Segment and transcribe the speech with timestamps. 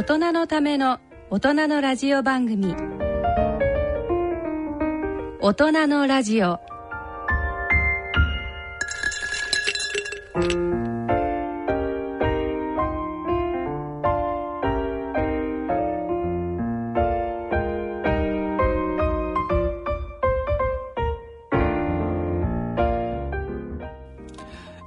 [0.00, 2.74] 大人のための大人のラジオ番組。
[5.42, 6.58] 大人のラジオ。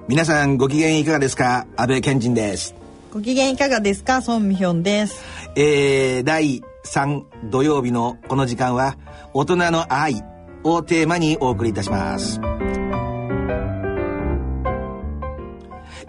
[0.08, 1.68] 皆さんご機嫌いかがですか？
[1.78, 2.74] 安倍健人です。
[3.14, 4.24] ご機嫌いかがですか？
[4.24, 5.24] ソンミヒョンです。
[5.56, 8.98] えー、第3土曜日のこの時間は
[9.36, 10.24] 大人の愛
[10.64, 12.42] をテーマにお送りいたします。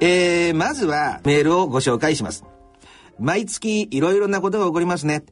[0.00, 2.46] えー、まずはメールをご紹介します。
[3.18, 5.24] 毎月いろいろなことが起こりますね。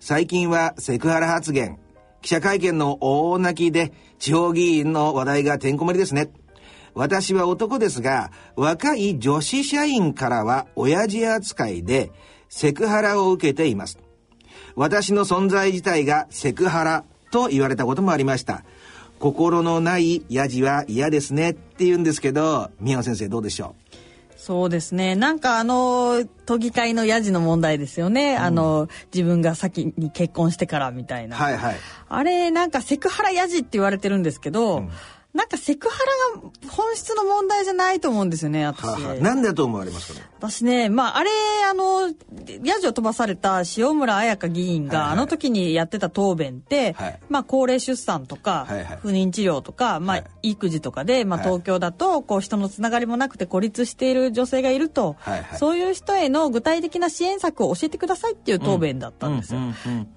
[0.00, 1.78] 最近はセクハラ発言、
[2.20, 6.28] 記者会見の大泣きで地方議員の話題がてんこ盛りですね。
[6.94, 12.12] 私は男ですが、若い女子社員からは親父扱いで
[12.48, 13.98] セクハラを受けています。
[14.76, 18.64] 私の存在自体がセクハラと言われたこともありました。
[19.18, 23.74] 心のないヤジは嫌ですねって言うんですけど、宮野先生どうでしょ
[24.36, 25.16] そうですね。
[25.16, 28.36] なんかあの、都議会のヤジの問題ですよね。
[28.36, 31.36] あの、自分が先に結婚してからみたいうな。
[31.36, 31.76] はいはい。
[32.08, 34.84] あれ、なんかセクハラヤジって言われてるんですけど、
[35.34, 35.98] なんかセクハ
[36.34, 38.86] ラが本質の問題じゃないと思うんですよね、私。
[39.20, 40.26] なんだと思われますかね？
[40.38, 41.30] 私ね、まあ、あれ、
[41.68, 42.12] あの、
[42.62, 45.18] ヤジを飛ばされた塩村彩香議員が、はいはい。
[45.18, 47.20] あの時にやってた答弁って、はい。
[47.28, 48.98] まあ、高齢出産とか、はいはい。
[49.00, 50.50] 不妊治療とか、まあ、はい。
[50.50, 51.48] 育児とかで、まあ、はい。
[51.48, 55.58] 東京だと、こう、人のつながりもなくて孤立している女性がいると、はいはい。
[55.58, 59.60] そういう人への具体的な支援策を教えてくださいっていう答弁だったんですよ。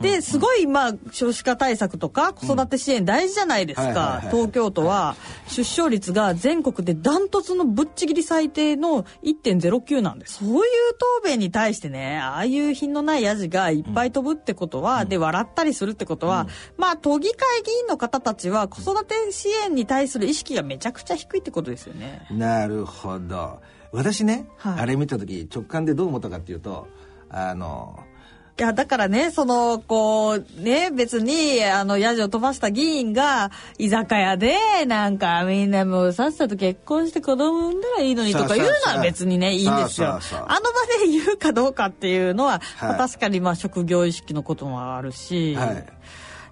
[0.01, 4.21] で、すごい、まあ、少子化対策とか子育て支援大事じゃないですか。
[4.29, 5.06] 東京都は
[5.47, 10.43] 出生率が全国でダントツのぶっちぎり最低の1.09なんです。
[10.43, 10.61] そういう
[11.21, 16.47] 答弁に対してね、ああいう品のないヤジがいっぱい飛ぶってことは、で、笑ったりするってことは、
[16.77, 22.27] まあ、都議会議員の方たちは子育て支援に対する意識がめちゃくちゃ低いってことですよね。
[22.31, 23.59] なるほど。
[23.91, 26.87] 私ね、はいあれ見た時直感でどう思ったかっていうと、
[27.29, 27.99] あの、
[28.59, 34.57] いや、だからね、その、こう、ね、別に、あの、ヤジを飛ばした議員が、居酒屋で、
[34.87, 40.07] なんか、みんなもうさっさと結婚して子供産んだらいいのにとか言うのは別にね、いいんですよ。
[40.07, 40.49] あの場
[40.99, 42.89] で言うかどうかっていうのは、はい。
[42.89, 45.85] まあ確かにまあ職業意識のこともあるし、はい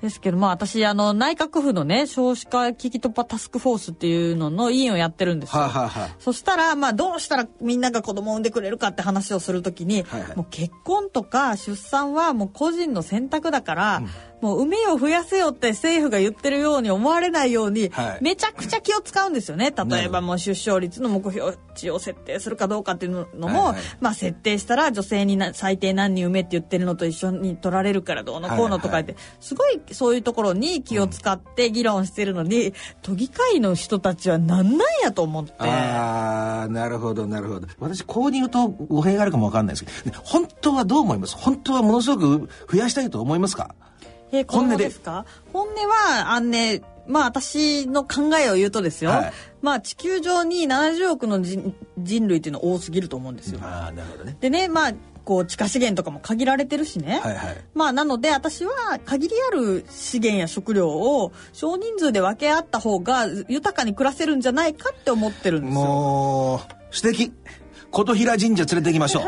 [0.02, 5.62] ですけど、まあ私、あの、内閣府のね、少子化危機突破タスクフォースっていうのの委員をやってるんですよ。
[5.62, 10.36] はあ、はあはあ、そしたら、まあ、どうしたらみんなが子供を産んでくれるかって話をするときに、はいはい。
[10.38, 14.04] もう結婚とか出産はもう個人の選択だから、
[14.42, 19.72] もう産みを増やせよって政府が言ってるように思われないように、はいめちゃくちゃ気を使うんですよね。
[19.72, 35.54] 例えばもう出生率の目標値を設定するかどうかっていうのも、はいはいまあ設定したら女性にな最低何人産めって言ってるのと一緒に取られるからどうのこうのとか言って、すごいそういうところに気を使って議論してるのに、都議会の人たちは何なんやと思って。
[35.60, 37.68] ああ、なるほど、なるほど。
[37.80, 41.36] 私、こう言うと語弊があるかもわかんないですけど、ね本当はどう思います？
[41.36, 43.76] 本当はものすごく増やしたいと思いますか？
[44.32, 45.26] えー、本音ですか？
[45.54, 49.12] 本音は、あのね、まあ私の考えを言うとですよ。
[49.12, 53.60] はいまあ地球上に70億の人人類っていうのは多すぎると思うんですよ。
[53.64, 54.38] ああ、なるほどね。
[54.40, 54.94] でね、まあ、
[55.24, 57.20] こう地下資源とかも限られてるしね。
[57.24, 57.58] はいはい。
[57.74, 58.72] まあなので私は
[59.06, 65.82] 限りある資源や食料を少人数で分け合った方が豊かに暮らせるんじゃないかって思ってるんですよ。
[65.84, 67.32] もう、素敵。
[67.90, 69.22] 琴平神社連れて行きましょ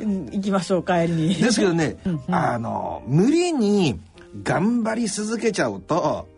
[0.00, 0.02] う。
[0.02, 1.34] うん行きましょう帰りに。
[1.36, 1.96] ですけどね、
[2.28, 3.98] あの、無理に
[4.42, 6.28] 頑張り続けちゃうと、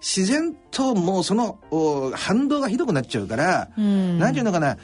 [0.00, 4.18] 自然ともうそのお反動がひどくなっちゃうから、ん。
[4.18, 4.78] なんていうのかな、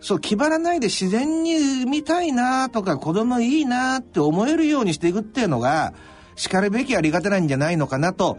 [0.00, 5.92] そう、気張らないで自然に産みたいなとか子供いいなって思えるようにしていくっていうのが、
[6.34, 8.38] 叱るべきあり方なんじゃないのかなと、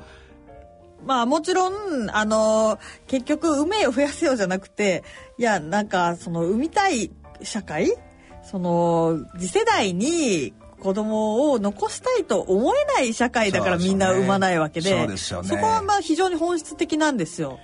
[1.05, 5.03] まあもちろん、あの、結局、産めを増やせよじゃなくて、
[5.37, 7.11] いや、なんか、その、産みたい
[7.41, 7.93] 社会
[8.43, 10.53] その、次世代に
[10.83, 17.59] 子供を残したいと思えない社会だからみんな産まないわけで、ねそこはまあ非常に本質的なんですよ。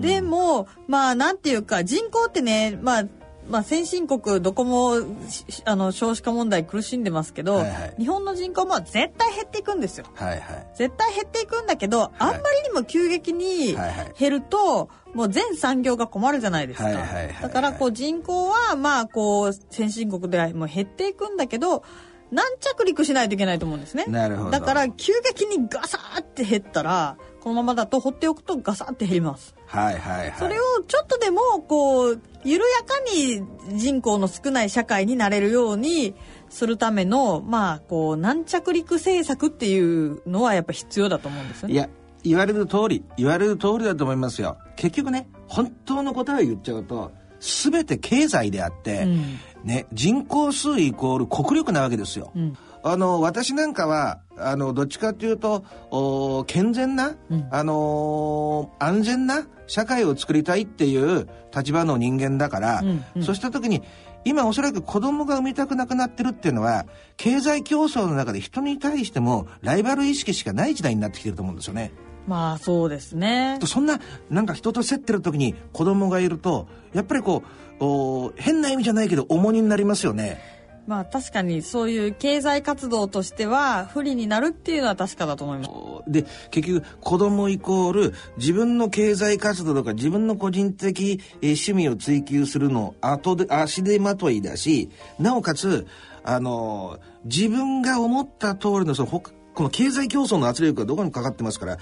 [0.00, 3.04] でも、まあなんていうか、人口ってね、まあ、
[3.48, 10.06] まあ先進国どこもしあの少子化問題苦しんでますけど、はいはい日本の人口も絶対減っていくんですよ。
[10.14, 10.66] はいはい。
[10.76, 16.84] 絶対減っていくんだけど、あんまりにも急激にはいはい減ると、もう全産業が困るじゃないですか。
[16.84, 21.84] はいはいはいはいだからこう人口はまあこう先進国ではもう減っていくんだけど、
[22.30, 24.04] 軟着陸しないといけないと思うんですね。
[24.06, 29.54] なるほどだから急激にガサーって減ったら、このままだと放っておくとガサーって減ります。
[29.66, 30.34] はいはいはい。
[30.38, 33.42] それをちょっとでもこう緩やかに
[33.78, 36.14] 人口の少ない社会になれるように
[36.48, 41.74] するためのまあこう軟着陸政策っていうのはやっぱ必要だと思うんですよね。
[41.74, 41.88] いや
[42.24, 52.32] 言われる通り言われる通りだと思いますよ結局ね本当の答えを言っちゃうと全て経済であって、うんね、人口数イコール国力なわけですよ。
[52.34, 63.82] うんあの私なんかはあのどっちかというとお健全な、うんあのー安全な社会を作りたいっていう立場の人間だから、うんうんそうした時に
[64.24, 66.86] 今おそらく子供が産みたくなくなってるっていうのは
[67.16, 71.92] 経済競争の中で人に対してもライバル意識しかない時代になってきてると思うんですよね。
[72.28, 73.58] まあそうですね。
[73.64, 73.98] そんな
[74.28, 77.48] なんか人と競ってる時に子供がいるとやっぱりこう
[77.80, 80.58] お変な意味じゃないけど重荷になりますよね。
[80.88, 85.70] まあ確かにそういう経済活動としては不利になるっていうのは確かだと思います。
[86.10, 94.88] で結局子供イコール自分の経済活動とか自分の個人的、えー趣味を追求するの後で足手まといだし
[95.18, 95.86] なおかつ
[96.24, 101.78] あのー自分が思った通りのそのほこの経済競争の圧力がどこにかかってますから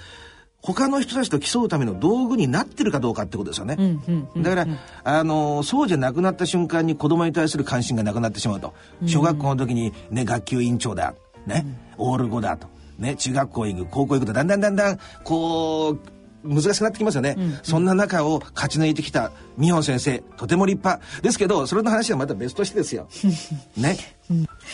[0.67, 3.77] 他の人たちと競うための道具になってるかどうかってことですよね。
[4.35, 4.67] だから、
[5.05, 8.73] あのそうじゃなくなった瞬間に子供に対する関心がなくなってしまうと
[9.05, 11.15] 小学校の時に、ね、学級委員長だ、
[11.45, 11.65] ね
[11.97, 12.67] オール5だと、
[12.99, 15.99] ね、中学校行く高校行くとだんだんだんだんこう
[16.47, 21.03] 難しくなってきますよね、そんな中を勝ち抜いてきた美穂先生とても立派。
[21.21, 23.07] ですけどそれの話はまた別としてですよ。
[23.77, 23.97] ね、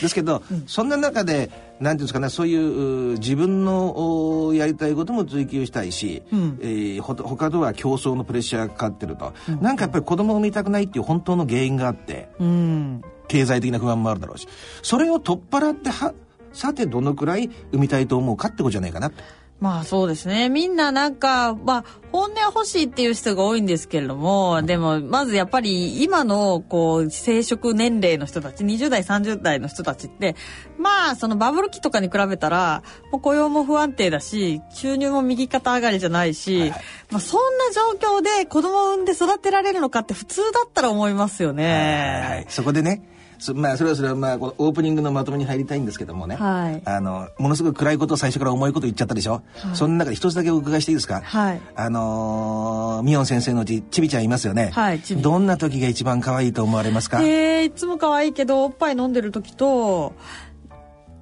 [0.01, 1.49] ですけど、そんな中で
[1.79, 6.59] なんていうんですかねそういうう自分のおやりたいことも追求したいし、ん。
[6.61, 13.01] えーほ他とは競争のプレッシャーがかかってると、なんかやっぱり子供を産みたくないっていう本当の原因があってうん。
[13.27, 14.47] 経済的な不安もあるだろうし。
[14.81, 16.13] それを取っ払っては
[16.51, 19.15] さてどのくらい産みたいと思うかってことじゃないかなと。
[19.63, 20.49] まあそうですね。
[20.49, 30.35] みんななんか、まあ本音は欲しいっていう人が多いんですけれども、でもまずやっぱり今のこう生殖年齢の人たち、20代、30代の人たちって、
[30.77, 36.81] まあそのバブル期とかに比べたら、もう雇用も不安定だし、収入も右肩上がりじゃないし、はいはい
[37.11, 42.25] まあそんな状況で子供を産んで育てられるのかって普通だったら思いますよね。
[42.27, 43.01] はい、そこでね
[43.43, 46.81] そまあそれはそれはまあこのオープニングのまとめに入りたいんですけどもね、はい。
[46.85, 49.41] あのものすごく暗いことを最初から重いこと言っちゃったでしょ、
[49.73, 51.21] その中で一つだけお伺いしていいですか？
[51.21, 51.61] はい。
[51.75, 54.69] あのー、ミヨン先生のうちちびちゃんいますよね。
[54.73, 57.21] はいどんな時が一番可愛いと思われますか？
[57.21, 60.13] へえいつも可愛いけどおっぱい飲んでる時と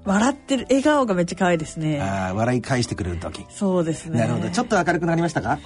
[0.04, 2.02] 笑ってる笑顔がめっちゃ可愛いですね。
[2.02, 3.46] あー笑い返してくれる時。
[3.50, 4.20] そうですね。
[4.20, 4.50] なるほど。
[4.50, 5.60] ちょっと明るくなりましたか？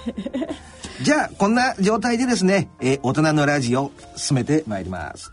[1.02, 5.32] じゃあこんな状態でですね、えー大人のラジオ進めてまいります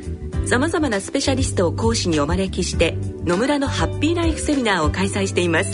[0.51, 5.71] さまざまなスペシャリストを講師にお招きして野村のハッピーライフセミナーを開催しています。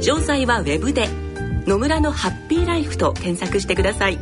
[0.00, 1.10] 詳細はウェブで
[1.68, 4.18] 「野村のハッピーライフ」と検索してください。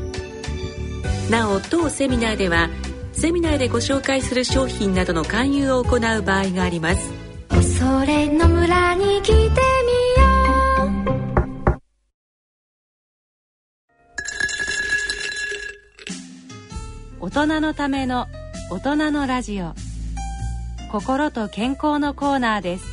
[1.30, 2.68] なお当セミナーでは
[3.12, 7.08] セミナーでご紹介する商品などの勧誘を行う場合があります。
[7.78, 9.52] それの村に来てみよ
[17.20, 17.26] う。
[17.28, 18.26] 大人のための
[18.72, 19.74] 大人のラジオ
[20.90, 22.84] 心と健康のコーナーです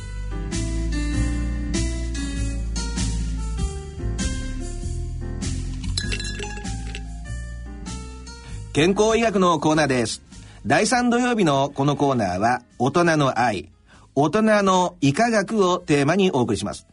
[8.74, 10.20] 健康医学のコーナーです。
[10.66, 13.70] 第3土曜日のこのコーナーは、大人の愛、
[14.14, 16.86] 大人の医科学をテーマにお送りします。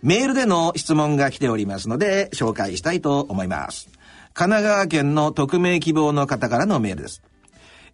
[0.00, 3.88] メールでの質問が来ておりますので、紹介したいと思います。
[4.32, 7.20] 神奈川県の匿名希望の方からのメールです。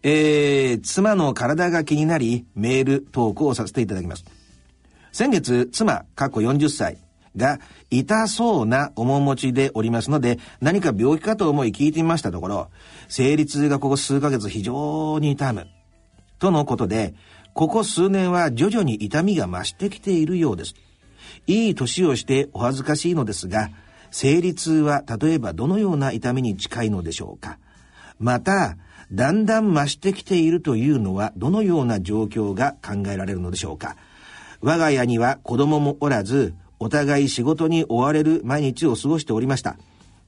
[0.07, 4.25] えー、妻の体が気になり、メール投稿をさせていただきます。
[5.13, 6.99] 先月、妻、過去40歳
[7.37, 7.59] が
[7.89, 12.69] 痛そうな面持ちでおりますので、何か病気かと思い聞いてみましたところ、
[13.09, 15.69] 生理痛がここ数ヶ月非常に痛む。
[16.39, 17.15] とのことで、
[17.55, 20.75] ここ数年は徐々に痛みが増してきているようです。
[21.47, 23.71] いい年をしてお恥ずかしいのですが、
[24.11, 27.59] 生理痛は例えばどのような痛みに近いのでしょうか
[28.19, 28.77] また、
[29.13, 33.97] だんだん増してきているというのはどのような状況が考えられるのでしょうか
[34.65, 39.77] 我が家には子供もおらず、お互い仕事に追われる毎日を過ごしておりました。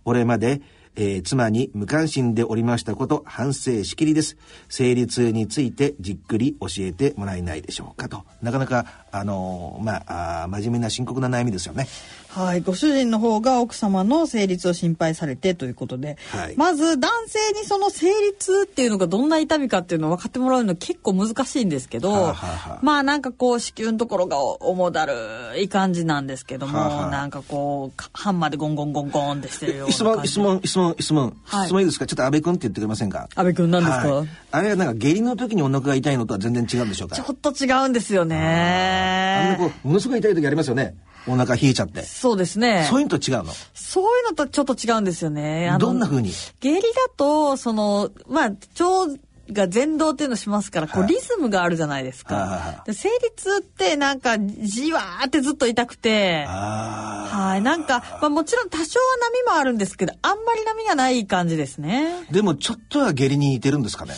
[0.05, 0.61] これまで、
[0.95, 4.37] えー、妻に無関心でおりましたこと反省しきりです。
[4.69, 8.25] 生理痛についてじっくり教えてもらえないでしょうかと。
[8.43, 8.87] なかなか、
[9.19, 11.89] あのー、まああ、真面目な深刻な悩みですよね。
[12.29, 25.15] はい、ご主人の方が奥様の生理痛を心配されてということで、はい、まず男性にその生理痛っていうのがどんな痛みかっていうのを分かってもらうの結構難しいんですけど、はあはあ、まあなんかこう子宮のところが重だる
[25.63, 32.07] い感じなんですけども、はあはあ、なんかこうハンマーでゴンゴンゴンゴンってしてるような質問質問質問質問、はい、質問いいですか？
[32.07, 33.31] ちょっと安倍君って言ってくれませんか？
[33.35, 37.17] 安倍君なんですか、はい、あれはなんか下痢の時にお腹が痛いのとは全然違うんでしょうか？
[37.17, 40.95] ちょっと違うんですよねあんなこうものすごい痛い時ありますよね
[41.29, 42.03] お腹冷えちゃって。
[42.03, 42.87] そうですね。
[42.89, 43.53] そういうのと違うの？
[43.75, 45.75] そういうのとちょっと違うんですよね。
[45.81, 46.31] どんな風に？
[46.61, 49.19] 下痢だと、その、まあ、腸
[49.51, 52.83] が前動っていうのしますから、こうリズムがあるじゃないですか。
[52.87, 57.63] で生理痛ってなんかじわーってずっと痛くて、はい。
[57.63, 59.07] なんか、まあもちろん多少は
[59.47, 62.25] 波もあるんですけど、あんまり波がない感じですね。
[62.31, 64.15] でもちょっとは下痢に似てるんですかね？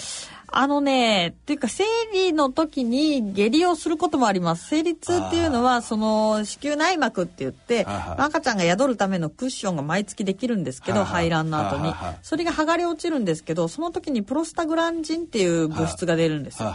[0.50, 4.68] あのね、っていうか生理の時に下痢をすることもあります。
[4.68, 7.84] 生理痛っていうのは、その子宮内膜って言って、
[8.16, 11.92] 赤ちゃんが宿るためのクッションが毎月できるんですけど、排卵の後に。
[12.22, 16.74] それが剥がれ落ちるんですけど、その時にプロスタグランジンっていう物質が出るんですよ。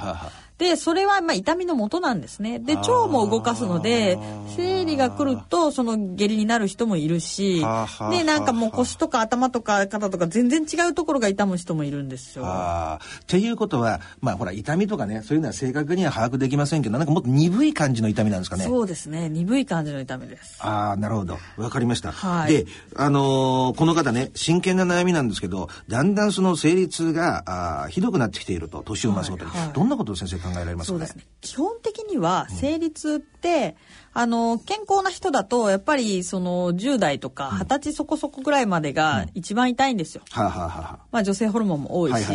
[0.58, 2.60] で、それはまあ痛みの元なんですね。
[2.60, 4.18] で、腸も動かすので、
[4.56, 7.60] 生理が来ると、その下痢になる人もいるし、
[8.12, 12.46] で、なんかもう腰とか頭とか肩とか全然違うところが痛む人もいるんですよ。
[12.46, 18.66] っていうことは、まあほら、痛みとかね、そういうのは正確には把握できませんけど、なんかもっと鈍い感じの痛みなんですかね。
[18.66, 19.30] そうですね。
[19.30, 20.58] 鈍い感じの痛みです。
[20.60, 21.38] ああ、なるほど。
[21.58, 22.12] わかりました。
[22.12, 30.98] はい、で、あのー、この方ね、真剣な悩みなんですけど、だんだんその生理痛があひどくなってきていると、年を増すことに、はいはい、どんなことを先生考えられますかね？
[30.98, 31.26] そうですね。
[31.42, 33.76] 基本的には生理痛って、
[34.16, 40.24] うん、あの健康な人だとやっぱりその10代とか20歳そこそこぐらいまでが一番痛いんですよ。
[40.32, 42.28] はははまあ女性ホルモンも多いし、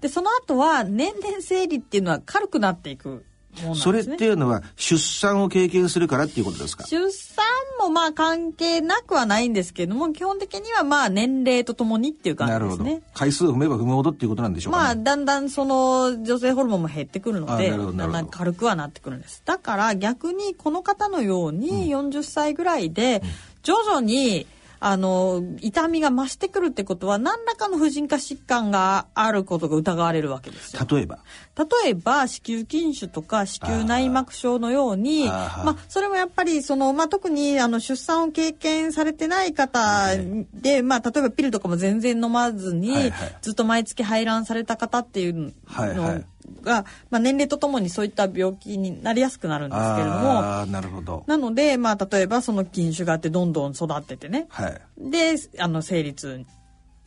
[0.00, 6.84] でその後は年々生理っていうのは軽くなっていくね、それっていうのは出産を経験するからっていうことですか？
[6.86, 7.44] 出産
[7.80, 13.02] もまあ関係なくはないんですけども基本的にはまあ年齢とともにっていう感じですね。
[13.14, 19.42] 回数を踏めば踏むほどっていうことなんでしょうか、ね、まあだんだんその女性ホルモンも減ってくるのでだんだん軽くはなってくるんです。
[19.44, 23.22] だから逆にこの方のように40歳ぐらいで
[23.62, 24.46] 徐々に、うん
[24.84, 30.84] あの、痛みが増してくるってことは、何らかの婦人科疾患があることが疑われるわけですよ。
[30.90, 31.20] 例えば？
[31.54, 40.16] 例えば、子宮筋腫とか子宮内膜症のように、あまあ、それもやっぱり、その、まあ、特に、あの、出産を経験されてない方
[40.54, 46.24] で、はい、まあ、例えばピルとかも全然飲まずに、はいはい、ずっと毎月排卵された方っていうの、はいはい。
[46.62, 50.66] が、まあ、年齢とともにそういった病気になりやすくなるんですけれども。
[50.66, 51.24] なるほど。
[51.26, 56.44] なので、まあ、例えばその筋腫があってどんどん育っててね、はい、であの生理痛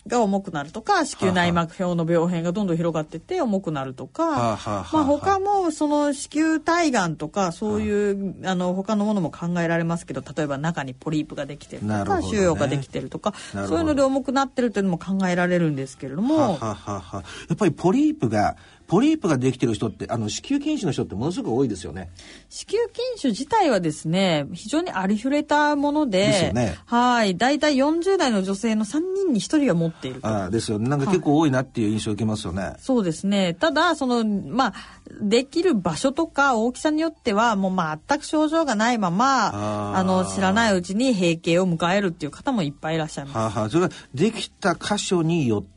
[0.08, 4.60] が重くなるとか子宮内膜症の病変がどんどん広がってって重くなるとか、
[4.94, 16.60] まあ他もその子宮体がんとかそういうあの他のものも考えられますけど例えば中にポリープができてるとか、腫瘍ができてるとかそういうので重くなってるというのも考えられるんですけれども。
[16.62, 18.56] やっぱりポリープが
[18.88, 22.12] ポリープができてる人ってあの子宮筋腫の人ってものすごく多いですよね。
[22.50, 26.77] 子宮筋腫自体はですね非常にありふれたものでですよね。
[26.86, 27.38] はい。
[27.38, 30.88] 大体40代の女性の3人に1人は持っているあですよね。
[30.89, 33.54] なんか結構多いなっていう印象を受けますよね、はい、そうですね。
[33.54, 34.74] ただそのまあ
[35.22, 43.38] できる場所とか大きさによってはもう全く症状がないままあの知らないうちに閉経を迎えるっていう方もいっぱいいらっしゃいます。
[43.38, 45.75] はあはあ、それはできた箇所によって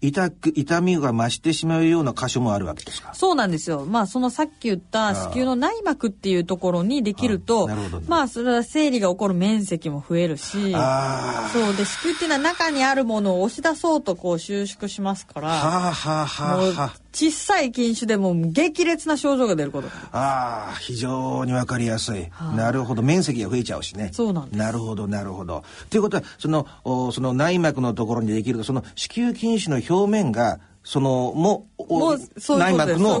[0.00, 3.14] 痛く痛みが増してしまうような箇所もあるわけですか？
[3.14, 3.84] そうなんですよ。
[3.84, 7.68] まあそのさっき言った子宮の内膜っていうところにできると
[8.08, 11.76] まあそれは生理が起こる面積も増えるしそう。
[11.76, 15.54] で子宮っていうのは中にあるものを押し出そうとこう収縮しますからは
[15.88, 19.88] あはあはあはあ小さい筋腫でも激烈な症状が出ること。
[20.12, 24.10] ああ非常にわかりやすい、はあ、なるほど面積が増えちゃうしね。
[24.12, 24.58] そうなんです。
[24.58, 25.64] なるほどなるほど。
[25.88, 33.20] ということはそのおその内膜のところにできるとその子宮筋腫の表面がそのもうもうそう内膜の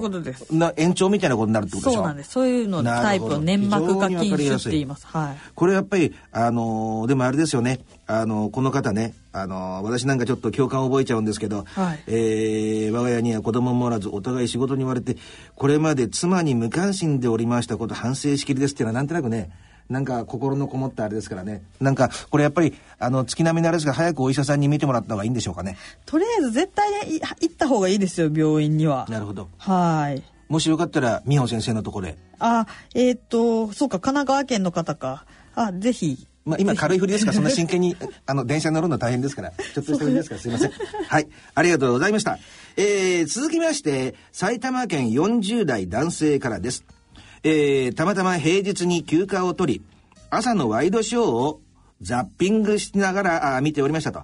[0.52, 2.00] な延長みたいなことになるってことでしょ？
[2.00, 2.30] そうなんです。
[2.30, 5.06] そういうのタイプの粘膜下筋腫って言います。
[5.06, 5.36] はい。
[5.54, 12.02] これやっぱりあのーでもあれですよねあのーこの方ねあのー私なんかちょっと共感を覚えちゃうんですけど、はい。
[12.06, 15.16] えー我が家には子供もおらずお互い仕事に追われて
[15.54, 19.50] これまで妻に無関心でおりましたこと反省しきりですっていうのはなんとなくね
[19.88, 21.62] なんか心のこもったあれですからね。
[21.80, 25.76] なんかこれやっぱりあの月並みのあれですが早くお医者さんに見てもらった方がいいんでしょうかね。
[26.06, 29.06] とりあえず絶対ねい行った方がいいですよ病院には。
[29.08, 29.48] なるほど。
[29.58, 30.22] はい。
[30.48, 32.18] もしよかったら美穂先生のところへ。
[32.40, 35.24] あえっ、とそうか神奈川県の方か。
[35.54, 40.70] あぜひまあ、今軽い振りですから、 そんな真剣に、あの、電車に乗るの大変ですから、ちょっとした振りですから、すいません。
[41.08, 41.28] はい。
[41.54, 42.38] ありがとうございました。
[42.76, 46.84] えー、続きまして、埼玉県40代男性からです。
[47.42, 49.82] えー、たまたま平日に休暇を取り、
[50.30, 51.60] 朝のワイドショーを
[52.00, 54.22] ザッピングしながらあ見ておりましたと。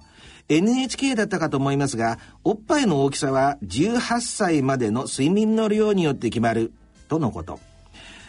[0.49, 6.71] NHK だったかと思いますが、おっぱいの大きさは18歳までの睡眠の量によって決まる、
[7.07, 7.59] とのこと。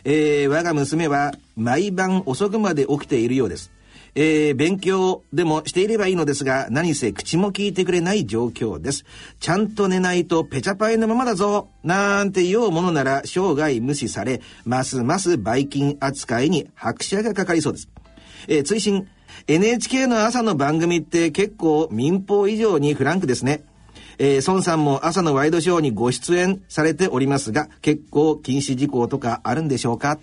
[0.04, 3.73] えー我が娘は毎晩遅くまで起きているようです。
[4.16, 9.04] えー勉強でもしていればいいのですが、何せ口も聞いてくれない状況です。
[9.40, 17.88] ちゃんと寝ないとペチャパイのままだぞなんて言おうものなら生涯無視され、ますますバイキン扱いに拍車がかかりそうです。
[18.48, 19.08] えー追伸
[19.48, 23.64] NHK の朝の番組って結構民放以上にフランクですね。
[24.16, 30.20] えー、孫さんも朝のワイドショーにご出演されておりますが、結構禁止事項とかあるんでしょうか？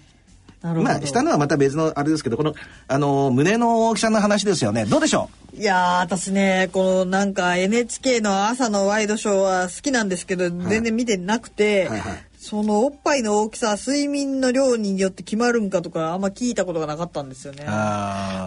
[0.62, 2.54] まあ、したのはまた別のあれですけど、この、
[2.88, 4.86] あの胸の大きさの話ですよね。
[4.86, 5.58] どうでしょう？
[5.58, 17.60] いやー私ねこのなんか NHK の朝のワイドショーは好きなんですけど、全然見てなくて、はいはいそのおっぱいの大きさ睡眠の量によって決まるんかとかあんま聞いたことがなかったんですよね。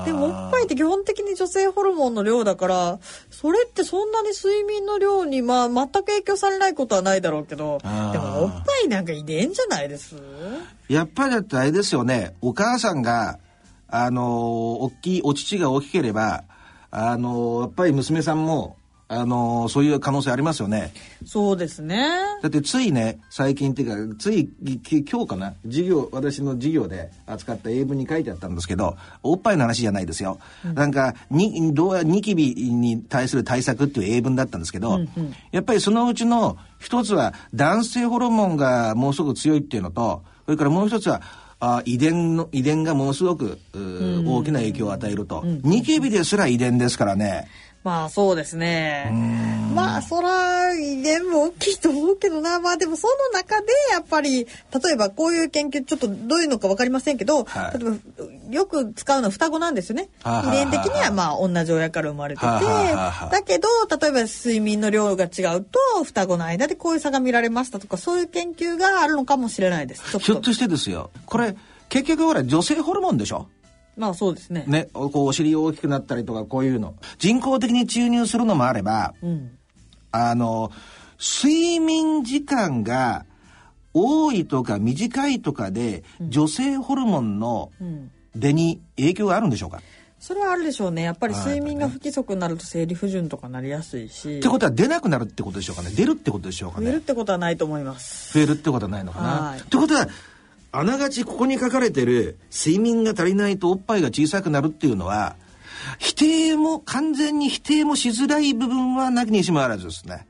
[0.05, 2.99] でもおっぱいって基本的に女性ホルモンの量だから
[3.31, 7.87] それってそんなに睡眠の量にまあ全く影響されないことはないだろうけどで
[8.19, 10.17] もおっぱいなんか遺伝じゃないです？
[10.89, 12.35] やっぱりだってあれですよね。
[12.41, 13.39] お母さんが、
[13.87, 16.43] あのー大きい、お乳が大きければ、
[16.91, 18.77] あのーやっぱり娘さんも、
[19.15, 20.93] あのーそういう可能性ありますよね。
[21.25, 22.09] そうですね。
[22.43, 24.49] だってついね最近っていうかつい
[24.83, 25.55] き今日かな？
[25.65, 35.01] 授業私の授業で扱った英文に書いてあったんですけどおっぱいの話じゃないですよ、なんかにどうやニキビに対する対策っていう英文だったんですけど、
[35.53, 41.23] やっぱりそのうちの一つは男性ホルモンがものすごく強いっていうのとそれからもう一つは
[41.61, 47.49] あ遺伝の遺伝がものすごく大きな影響を与えると、ニキビですら遺伝ですからね
[47.85, 49.13] まあそうですね。
[49.75, 52.59] まあそら遺伝も大きいと思うけどな。
[52.59, 57.79] まあでもその中でやっぱり例えばこういう研究ちょっとどういうのかわかりませんけど、はい。
[57.79, 60.09] 例えばよく使うのは双子なんですよね。
[60.25, 63.69] 遺伝的にはまあ同じ親から生まれてて、だけど
[64.01, 70.03] 例えば睡眠の量が違うと双子の間でこういう差が見られましたとかそういう研究があるのかもしれないです。
[70.03, 70.19] ちょっと。
[70.21, 71.11] ひょっとしてですよ。
[71.27, 71.55] これ
[71.91, 73.49] 結局ほら女性ホルモンでしょ？
[73.97, 74.65] まあそうですね。
[74.67, 79.59] ね、こうお尻大きくなったりとかこういうの人工的に注入するのもあればうん。
[80.11, 80.71] あの
[81.19, 83.27] 睡眠時間が
[83.93, 88.11] 多いとか短いとかで、女性ホルモンのうん。
[88.37, 89.81] 出に影響があるんでしょうか、
[90.19, 91.03] それはあるでしょうね。
[91.03, 94.39] やっぱりはい睡眠が不規則になると生理不順とかなりやすいし。
[94.39, 95.91] ってことは出なくなるってことでしょうかね？
[95.91, 96.87] 出るってことでしょうかね？
[96.87, 98.35] 増えるってことはないと思います。
[98.37, 100.09] 増えるってことはないのかな、はいってことは
[100.77, 105.37] あながちここに書かれてる睡眠が足りないとおっぱいが小さくなるっていうのは
[105.99, 110.27] 否定も完全に否定もしづらい部分はなきにしもあらずですね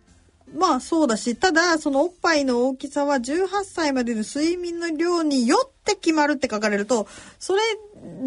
[0.54, 7.08] まあそうだし、ただそのおっぱいの大きさは18歳までの睡眠の量によって決まるって書かれると、
[7.40, 7.60] それ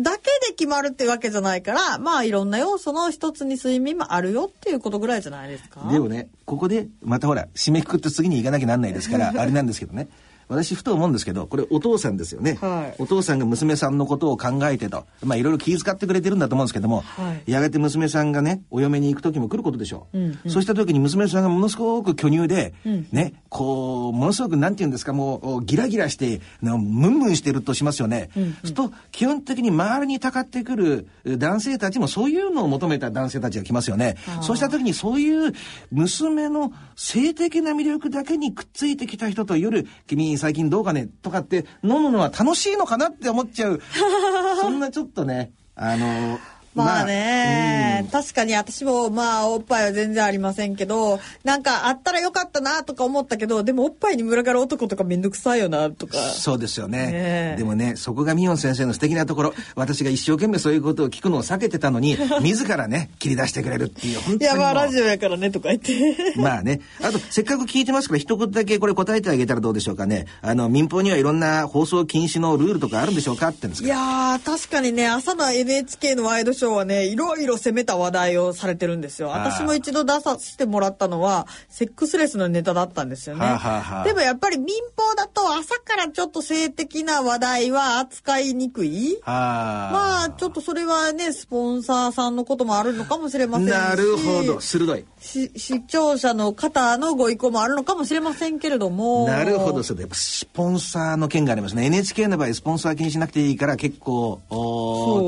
[0.02, 5.90] だけで決まるってわけじゃないから、まあいろんな要素の一つに睡眠もあるよっていうことぐらいじゃないですか。
[5.90, 10.10] でもねここでまたほら締めくくって次に行かなきゃなんないですから あれなんですけどね
[10.50, 13.02] 私ふと思うんですけどこれお父さんですよね、はい。
[13.02, 15.06] お父さんが娘さんのことを考えてと。
[15.24, 17.52] まあいろいろ気遣ってくれてるんだと思うんですけども、はい。
[17.52, 20.52] やがて娘さんがねお嫁に行く時も来ることでしょう、うんうん。
[20.52, 23.08] そうした時に娘さんがものすごく巨乳で、うん。
[23.12, 28.54] ねこうものすごくなんて言うんですかもうギラギラしてなムンムンしてるとしますよね、うんうん。
[28.56, 34.16] すると基本的に周りにたかってくる男性たちもそういうのを求めた男性たちが来ますよね。
[34.42, 35.54] そうした時にそういう
[35.92, 43.82] 娘の性的な魅力だけにくっついてきた人と夜「君最近どうかね?」とかって飲むのは楽しいのかなって思っちゃう
[44.62, 46.40] そんなちょっとねあの
[46.84, 56.18] まあね、確かに私もまあおっぱいは全然ありませんけどなんかあったらよかったなとか思ったけどでもおっぱいに群がる男とかめんどくさいよなとか。
[56.18, 56.98] そうですよね。
[57.08, 57.56] ねえ。
[57.58, 59.54] でもねそこがミヨン先生の素敵なところ。
[59.76, 64.60] 私が一生懸命そういうことを聞くのを避けてたのに 自らね切り出してくれるっていう本い当にもう。
[64.60, 65.98] やまあラジオやからねとか言って。
[66.38, 66.82] まあね。
[67.02, 70.26] あと、せっかく聞いてますから、一言だけこれ答えてあげたらどうでしょうかね。
[70.42, 73.98] あの、民放にはいろんな放送禁止のルールとかあるんでしょうかってんですいけど。
[73.98, 94.60] やー確かにね朝の NHK のワイドショーはねいろいろ攻めた話題をされてるんですよ私も一度出させてもらったのはセックスレスのネタだったんですよね、はあはあはあでもやっぱり民放だと朝からちょっと性的な話題は扱いにくいあまあちょっとそれはねスポンサーさんのこともあるのかもしれませんしなるほど。
[94.60, 95.06] 鋭い。
[95.20, 99.84] し視聴者の方のご意向もあるのかもしれませんけれどもなるほど。
[99.84, 101.86] それでやっぱスポンサーの件がありますね。
[101.86, 104.42] NHK の場合、スポンサー気にしなくていいから結構、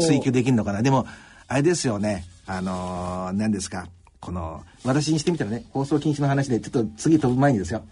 [0.01, 0.81] 追求できるのかな。
[0.81, 1.05] でも、
[1.49, 2.25] あれですよね。
[2.45, 3.87] あのー何ですか。
[4.19, 7.83] この、私にしてみたらね、放送禁止の話で、ちょっと次飛ぶ前にですよ。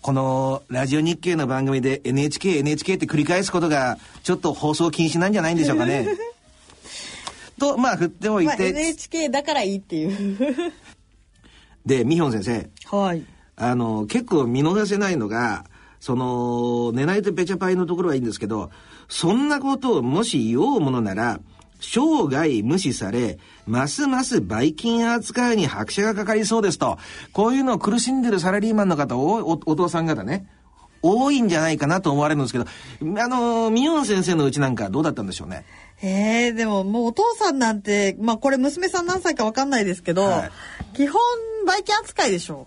[0.00, 6.06] このラジオ日経の番組で NHK、NHK って繰り返すことがちょっと放送禁止なんじゃないんでしょうかね。
[7.58, 10.72] と、まあ振っておいまあ、て、NHK だからいいっていう
[11.84, 13.24] で、ミヒョン先生、はい
[13.56, 15.64] あの、結構見逃せないのが、
[15.98, 18.70] その、寝ないとペチャパイのところはいいんですけど、
[19.08, 21.40] そんなことをもし言おうものなら、
[21.90, 26.98] 生涯無視され、ますますばい菌扱いに拍車がかかりそうですと、
[27.32, 30.46] こういうのを苦しんでるサラリーマンの方、おおお父さん方ね、
[31.02, 32.64] 多いんじゃないかなと思われるんですけど、
[33.22, 35.64] あの、ミヨン先生のうちなんかどうだったんでしょうね？
[36.02, 40.50] ええでももうお父さんなんて、まあこれ娘さん何歳かわかんないですけど、はい
[40.94, 41.20] 基本
[41.66, 42.66] 売金扱いでしょ。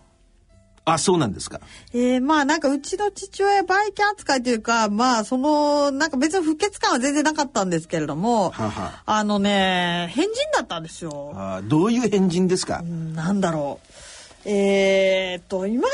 [0.93, 1.60] あ、そうなんですか。
[1.93, 11.34] ええまあなんかうちの父親売金扱いというか、まあその、なんか別に不潔感は全然なかったんですけれども、ははあのね、変人だったんですよ。
[11.36, 14.50] あどういう変人ですか、うんなんだろう。
[14.50, 15.89] えーっと、今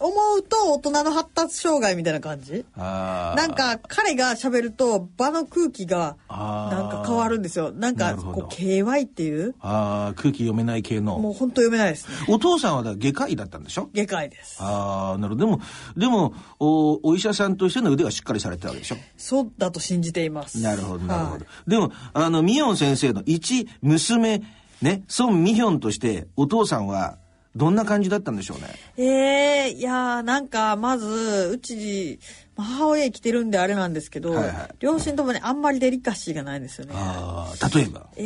[0.00, 2.64] 思うと大人の発達障害みたいな感じ？
[2.76, 7.72] なんか彼が喋ると場の空気がなんか変わるんですよ。
[7.72, 11.18] なんかこう KY っていうあー空気読めない系の。
[11.18, 12.14] もう本当読めないですね。
[12.28, 13.88] お父さんはだ外科医だったんでしょ？
[13.94, 14.56] 外科医です。
[14.60, 15.46] ああ、なるほど。
[15.46, 15.60] でも、
[15.96, 18.96] でもお、お医者さんとしての腕はしっかりされてたわけでしょ？
[19.16, 20.60] そうだと信じています。
[20.62, 21.32] なるほど、なるほど。
[21.34, 24.42] はいでも、あの、ミヨン先生の一娘、
[24.80, 27.18] ね、孫ミヒョンとして、お父さんは、
[27.58, 28.68] どんな感じだったんでしょうね。
[28.96, 32.18] ええいやーなんかまずうち
[32.56, 36.92] 母親生きてるんであれなんですけど、はいはい両親ともねあんまりデリカシーがないんですよね。
[36.96, 38.06] ああ、例えば？
[38.16, 38.22] え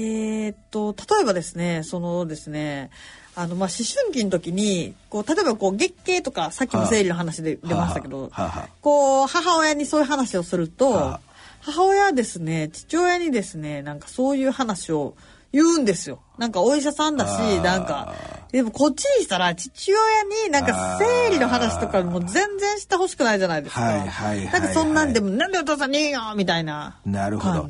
[0.51, 2.91] ーっと例えばですねそのですね
[3.35, 11.21] あのまあ思春期の時にこう例えばこう月経とかさっきの生理の話で出ましたけど、はあはあはあこう母親にそういう話をすると、はあ
[11.65, 15.15] 母親はですね父親にですねなんかそういう話を
[15.53, 16.21] 言うんですよ。
[16.39, 18.15] なんかお医者さんだしなんか
[18.51, 23.81] でもこっちにしたら父親になんか生理の話とかも全然してほしくないじゃないですか。
[23.83, 27.69] はいはいはいはいなんかそんなんでもなんでお父さんにいいよみたいななるほど。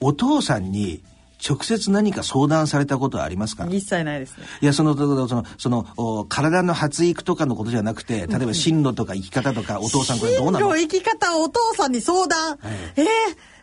[0.00, 1.02] お父さんに、
[1.44, 3.66] 直接何か相談されたことはありますか？
[3.66, 4.44] 一切ないですね。
[4.60, 10.76] いや、その、その、その、そのお体の発育とかのことじゃなくて、例えば進路とか生き方とか、お父さんこれどうなの？
[10.76, 12.50] 進路生き方をお父さんに相談。
[12.50, 12.58] はい
[12.96, 13.06] えー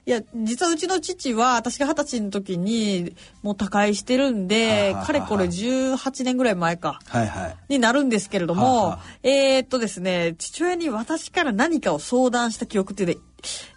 [0.06, 7.00] いや、実はうちの父は、私が二十歳の時に、もう他界してるんでかれこれ18年ぐらい前か。
[7.08, 7.58] はいはい。
[7.70, 13.22] になるんですけれどはあも、はあえーっとですね、父親に私から何かを相談した記憶っていうのは、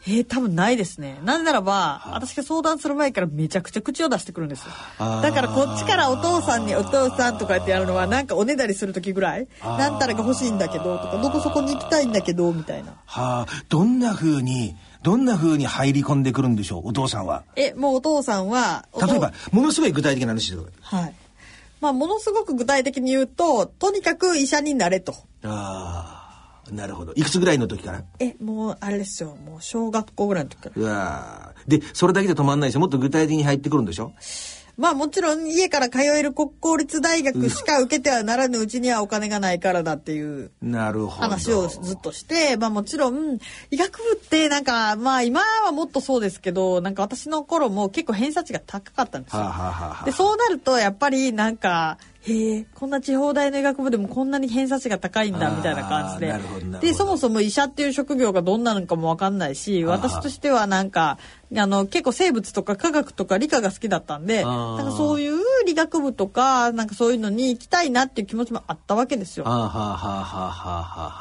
[0.07, 1.21] えー、多分ないですね。
[1.25, 4.67] なぜならば、私が相談する前からめちゃくちゃ口を出してくるんです
[4.99, 12.93] だからこっちからお父さんにお父さんとかってやるのは、なんかおねだりする時ぐらい、なんたらが欲しいんだけど、とか、どこそこに行きたいんだけど、みたいな。
[13.07, 17.45] はあ、どんな風に、どんな風に入り込んでくるんでしょう、お父さんは。
[17.57, 21.03] え、もうお父さんは、例えば、ものすごい具体的な話してください。
[21.03, 21.15] はい。
[21.81, 25.15] まあ、ものすごく具体的に言うと、とにかく医者になれと。
[25.43, 27.13] ああ、なるほど。
[27.15, 28.05] いくつぐらいの時から？
[28.21, 29.37] え、もう、あれですよ。
[29.45, 30.73] もう、小学校ぐらいの時から。
[30.77, 32.81] うわーで、それだけで止まんないですよ。
[32.81, 34.13] もっと具体的に入ってくるんでしょ？
[34.83, 40.51] まあもちろん家から通える国公立大学しか受けてはならぬうちにはお金がないからだっていう。
[41.09, 43.39] 話をずっとして、まあもちろん
[43.71, 49.43] 医学部ってなんかまあ今はもっとそうですけど、なんか私の頃も結構偏差値が高かったんですよ。
[49.43, 56.33] はあ、はあはあはあで、そうなるとやっぱりなんか、へえ、こんな地方大の医学部でもこんなに偏差値が高いんだみたいな感じで
[56.81, 61.19] で、そもそも医者っていう職業がどんなのかもわかんないし、私としてはなんか、
[61.55, 69.45] あの、結構生物とか科学とか理科が好きだったんで、なんかそういう理学部とか、なんかそういうのに行きたいなっていう気持ちもあったわけですよ。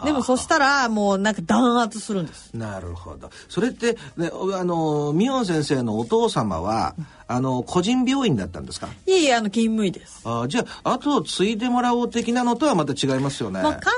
[0.06, 2.56] でもそしたらもうなんか弾圧するんです。
[2.56, 3.32] なるほど。
[3.50, 6.96] それって、ね、おあの、ミヨン先生のお父様は、
[7.32, 8.88] あの個人病院だったんですか？
[9.06, 10.22] いえいえあの勤務医です。
[10.26, 13.94] あじゃあ後を継いでもらおう的なのとはまた違いますよね、まあ、完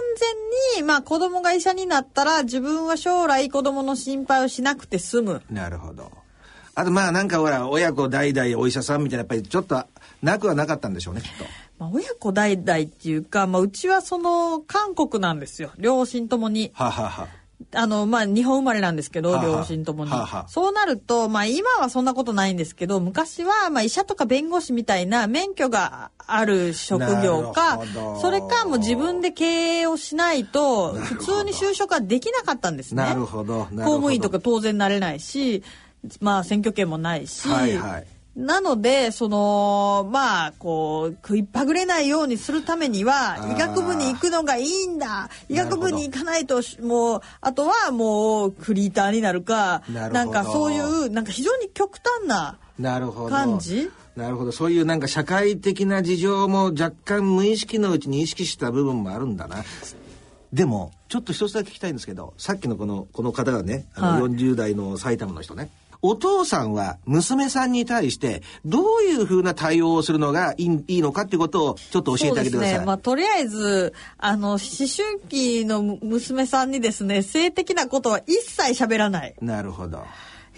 [0.76, 5.41] 全に、まあ、子供が医者になったら自分は将来子供の心配をしなくて済む。
[5.50, 6.12] なるほど
[6.76, 9.84] あとまあなんかほら親子代々お医者さんみたいなやっぱりちょっと
[10.24, 11.43] なくはなかったんでしょうねきっと
[11.80, 16.72] まあ、親子代々っていうか、まあ、うちはその韓国なんですよ両親ともに。
[16.74, 17.28] はあ、はあは
[17.73, 19.58] ああの、まあ、日本生まれなんですけど、はあはあ。
[19.60, 20.12] 両親ともに。
[20.12, 20.45] はあはあ。
[20.47, 27.80] そうなると、まあ、今はそんなことないんですけど、昔は、まあ、医者とか弁護士みたいな免許がある職業か
[28.21, 29.45] それかもう自分で経
[29.82, 33.04] 営をしないと、普通に就職はできなかったんですね。
[33.04, 33.65] なるほど。
[33.65, 35.63] 公務員とか当然なれないし、
[36.19, 43.56] まあ、選挙権もないし、はいはいなので、その、まあ、こう、食いっぱぐれないようにするためには、ー。
[43.56, 45.30] 医学部に行くのがいいんだ。
[45.50, 52.58] 医学部に行かないとし、もう、あとはもう、フリーターになるか、なんかそういう、なんか非常に極端な
[53.30, 53.91] 感じ。
[54.15, 54.52] なるほど。
[54.52, 59.63] そういうなんか社会的な事情も若干無意識のうちに意識した部分もあるんだな。
[60.52, 64.32] でもちょっと一つだけ聞きたいんですけどさっきのこのこの方がねあのはい。
[64.34, 65.72] 40代の埼玉の人ね、
[66.04, 72.80] お父さんは娘さんに対してどういうふうな対応をするのがいいいいのかっていうことをちょっと教えてあげてください。
[72.80, 72.86] ね。
[72.86, 79.36] まあ、とりあえず、あの、思春期の娘さんにですね、性的なことは一切喋らない。
[79.42, 80.04] なるほど。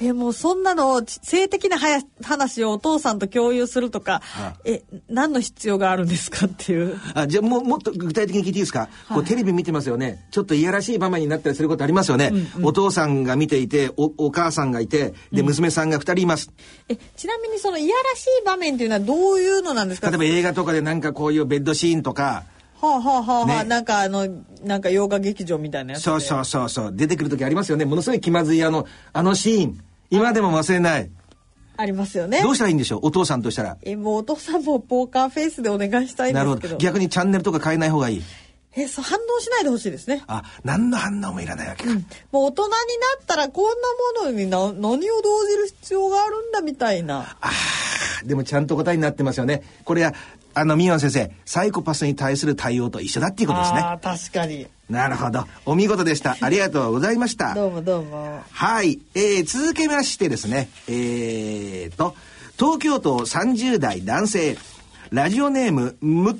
[0.02, 7.00] えもうそんなの性的なはや話をお父さんと共有するとか、はえ何の必要があるんですかっていう。
[7.14, 10.28] あじゃあもうもっと具体的に聞いていいですか、こうテレビ見てますよね。
[10.32, 16.52] ちょっといやらしい場面になったりすることありますよね、お父さんが見ていておお母さんがいてで娘さんが2人います、
[16.90, 20.10] えちなみにそのいやらしい場面っていうのはどういうのなんですか？
[20.10, 22.44] 例えば映画とかでなんかこういうベッドシーンとか。
[22.82, 23.64] はあはあはあ、はあ。
[23.64, 23.70] ね。
[23.70, 24.28] なんかあの
[24.62, 26.04] なんか洋画劇場みたいなやつで。
[26.04, 26.92] そうそうそうそう。
[26.94, 27.86] 出てくる時ありますよね。
[27.86, 31.10] ものすごい気まずいあのあのシーン今でも忘れない。
[31.78, 32.42] ありますよね。
[32.42, 33.00] どうしたらいいんでしょう？
[33.04, 33.78] お父さんとしたら。
[33.82, 36.74] えもうお父さんもポーカーフェイスでお願いしたいんなるほですけど。
[36.76, 36.78] ど。
[36.80, 38.22] 逆にチャンネルとか変えない方がいい
[38.78, 40.24] えそう反応しないでほしいですね。
[40.28, 42.02] あ何の反応もいらないわけか、もう
[42.48, 42.74] 大人にな
[43.22, 47.38] ったらこんなものにな何を動じる必要があるんだみたいな。
[47.40, 49.64] あーでもちゃんと答えになってますよね。
[49.86, 50.14] これは
[50.54, 53.80] あのミヨン先生サイコパスに対する対応と一緒だっていうことですね。
[53.80, 54.68] あー確かに。
[54.90, 55.46] なるほど。
[55.66, 56.38] お見事でした。
[56.42, 57.54] ありがとうございました。
[57.54, 58.44] どうもどうも。
[58.52, 60.70] はい、えー、続けましてですね。
[60.88, 62.16] えー、と
[62.60, 64.58] 東京都30代男性。
[65.12, 66.40] ラジオネームムッ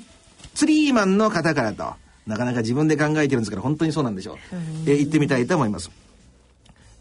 [0.54, 1.94] ツリーマンの方からと
[2.26, 4.36] なかなか自分で考えてるんですから本当にそうなんでしょう、
[4.86, 5.90] えー、行ってみたいと思います。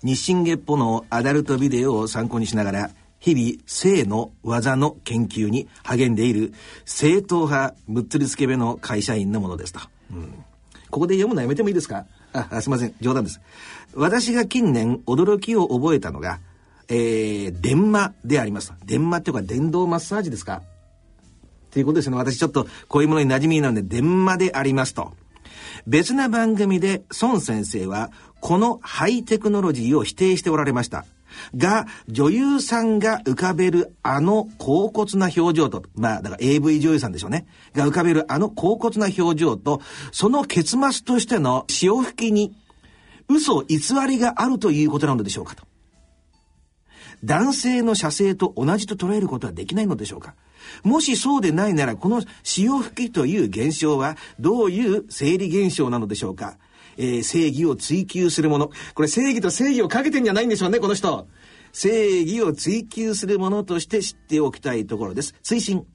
[0.04, 6.54] 日進月歩のアダルトビデオを参考にしながら日々性の技の研究に励んでいる
[6.86, 9.80] 正統派むっつりつけべの会社員のものですと、
[10.12, 10.44] うん。
[10.92, 12.06] ここで読むのやめてもいいですか？
[12.34, 12.94] ああすいません。
[13.02, 13.42] 冗談です。
[13.96, 16.40] 私が近年驚きを覚えたのが
[16.88, 18.72] えー、電マであります。
[18.86, 20.62] 電マっていうか電動マッサージですか？
[21.76, 22.16] ということですね。
[22.16, 25.12] 私ちょっとこういうものに馴染みなので、電話でありますと。
[25.86, 31.04] 別な番組で孫先生は、このハイテクノロジーを否定しておられました。
[31.54, 37.46] が、女優さんが浮かべるあの高骨な表情と、まあ、だから AV 女優さんでしょうね。
[37.74, 39.82] が浮かべるあの高骨な表情と、
[40.14, 42.56] その結末としての潮吹きに、
[43.28, 45.66] 嘘偽りがあるということなのでしょうかと。
[47.26, 50.36] 男性の射精と同じと捉えることはできないのでしょうか
[50.84, 56.58] もしそうでないなら、この潮吹きという現象はどういう生理現象なのでしょうか？
[56.97, 58.71] えー正義を追求するもの。
[58.93, 61.28] これ正義と正義をかけてんじゃないんでしょうね、この人。
[61.73, 65.36] 正義を追求するものとして知っておきたいところです。
[65.43, 65.86] 推進。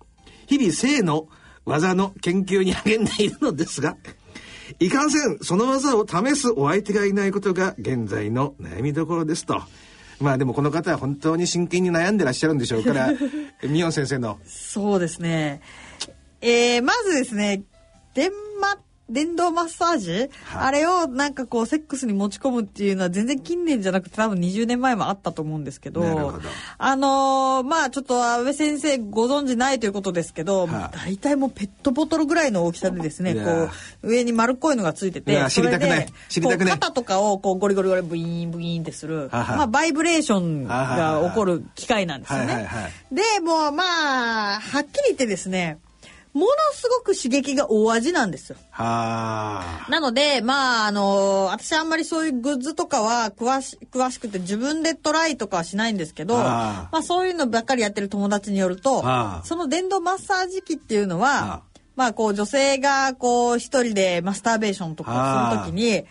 [0.46, 1.28] 日々性の
[1.64, 3.96] 技の研究に励んでいるのですが、
[4.78, 9.62] いかんせん、その技を試すお相手がいないことが現在の悩みどころですと。
[10.20, 13.10] まあでもこの方は本当に真剣に悩んでらっしゃるんでしょうから、
[13.64, 14.38] ミヨン先生の。
[14.46, 15.60] そうですね。
[16.42, 17.62] えー、まずですね、
[18.14, 18.30] 電
[18.60, 18.78] マ、
[19.10, 20.28] 電動マッサージ、はい。
[20.52, 26.40] あれをなんかこうセックスに持ち込むっていうのは全然近年じゃなくて多分20年前もあったと思うんですけど、ど。
[26.78, 30.96] あのーまあちょっと安倍先生ご存知ないということですけど、はい。
[30.96, 33.70] 大体もうペットボトルぐらいの大きさでですね、こう
[34.02, 35.90] 上に丸っこいのがついてて、知りたくない。
[35.90, 36.72] それで知りたくない。
[36.74, 42.68] 肩とかをこうゴリゴリゴリブイーンブイーンってする、まあバイブレーションが起こる機械なんですよね。
[43.10, 45.78] で、もうまあ、はっきり言ってですね、
[46.32, 48.56] ものすごく刺激が大味なんですよ。
[48.70, 49.90] はあ。
[49.90, 59.02] なので、まあ、あの、私あんまりそういうグッズとかは詳し詳しくて自分でトライとかはしないんですけど、まあそういうのばっかりやってる友達によると
[59.44, 61.62] その電動マッサージ機っていうのは、
[61.96, 66.04] まあこう女性がこう一人でマスターベーションとかするときに、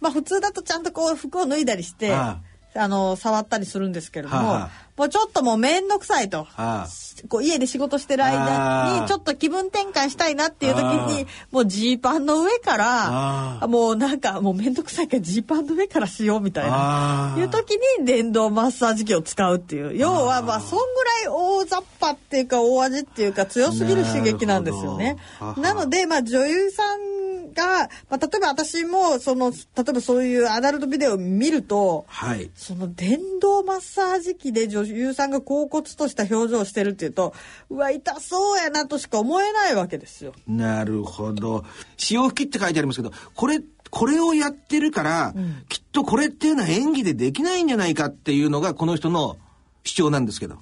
[0.00, 2.40] まあ普通だとちゃんとこう服を脱いだりして、あ。
[2.78, 6.46] あの触ったりするんですけれども、もうちょっともう面倒くさいと。
[6.56, 6.86] あ
[7.28, 17.34] こう家で仕事してる間にちょっと気分転換したいなっていう時にもうジーパンの上からあもうなんかもう面倒くさいからジーパンの上からしようみたいな。
[17.38, 19.96] いう時に電動マッサージ機を使うっていう。
[19.96, 25.16] 要はまあそんぐらい大雑把っていうか大味っていうか強すぎる刺激なんですよね。
[25.58, 27.16] なのでまあ女優さん
[27.56, 29.56] が、まあ、例えば私もその例
[29.88, 32.50] えばそういうアダルトビデオを見るとはい。
[32.54, 37.34] その電動マッサージ機で女優さんが恍惚とした表情をしてるっていうと
[37.70, 40.32] うわ痛そうやなとしか思えないわけですよ。
[40.46, 41.64] なるほど。
[41.96, 45.34] 潮吹きって書いてありますけど、これ、これをやってるから、
[45.68, 49.36] きっとこれっていうのは演技でできないんじゃないかっていうのがこの人の
[49.84, 50.58] 主張なんですけど。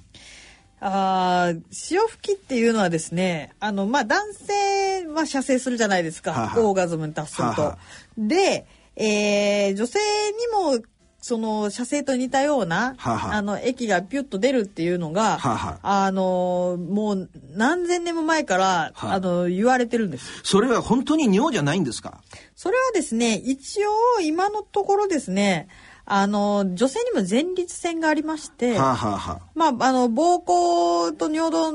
[0.79, 7.61] あー潮吹きっていうのはですねあのまあ男性は射精するじゃないですか、ははオーガズムに達すると。
[7.61, 7.77] はは
[8.17, 10.83] で、えー女性にも
[11.21, 15.39] その射精と似たような、あの液がピュッと出るっていうのが、
[15.81, 20.41] あのもう何千年も前から、はあの言われてるんです。
[20.43, 22.21] それは本当に尿じゃないんですか？
[22.55, 23.89] それはですね、一応
[24.21, 25.67] 今のところですね、
[26.07, 31.71] あの、女性にも前立腺がありまして、はあ、はあはまあ、あの、膀胱と尿道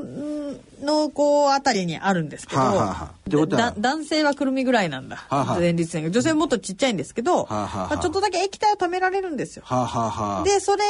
[0.84, 5.16] の、こう、あたりにあるんですけど、はあはあ男性はくるみぐらいなんだ。
[5.16, 6.10] はあはあ前立腺が。
[6.10, 9.64] 女性はもっとちっちゃいんですけど、はあはあはあまあちょっとだけ液体を貯められるんですよ。
[9.66, 10.82] はあはあ、で、それ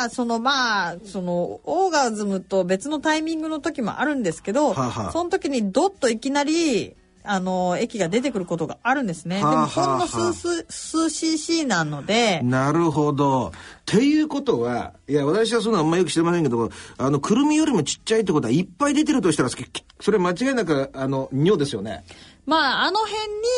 [0.00, 9.38] が、そのまあ、その、オーガズムと別のタイミングの時もあるんですけど、はあはあその時にドッといきなり、あの、液が出てくることがあるんですね。
[9.38, 13.48] ではあも、ほんの数、数、数 cc なので、なるほど。
[13.48, 13.50] っ
[13.84, 19.56] ていうことは、いや、私はそんなあんまよく知りませんけど、あの、くるみよりもちっちゃいってことはいっぱい出てるとしたら、そ
[20.00, 22.04] それ間違いなく、あの、尿ですよね。
[22.44, 22.98] まあ、あの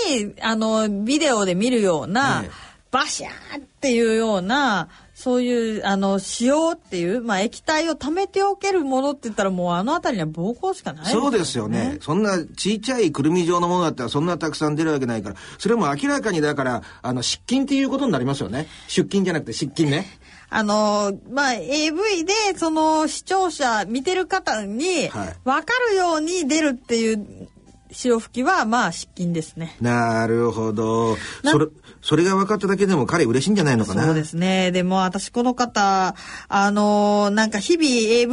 [0.09, 4.88] 辺に、あの、ビデオで見るような、ええバシャーっていうような、
[5.24, 11.96] そういう、あの、塩っていう、まあ、液体を溜めておけるものって言ったら、もうあの辺りには膀胱しかないそうですよね。
[12.02, 18.66] そんなちっちゃいくるみ状のものだったらそんなたくさん出るわけないから、それも明らかにだから、あの、失禁っていうことになりますよね。
[18.87, 20.04] 出勤じゃなくて失禁ね。
[20.50, 27.48] あの、まあ、AV で、その、視聴者、見てる方にはい、わかるように出るっていう、
[27.94, 29.76] 潮吹きは、まあ、失禁ですね。
[29.80, 31.16] なるほど。
[31.44, 31.66] それ、
[32.02, 34.04] それが分かっただけでも彼嬉しいんじゃないのかな？
[34.04, 34.72] そうですね。
[34.72, 36.14] でも私この方、
[36.48, 37.87] あのなんか日々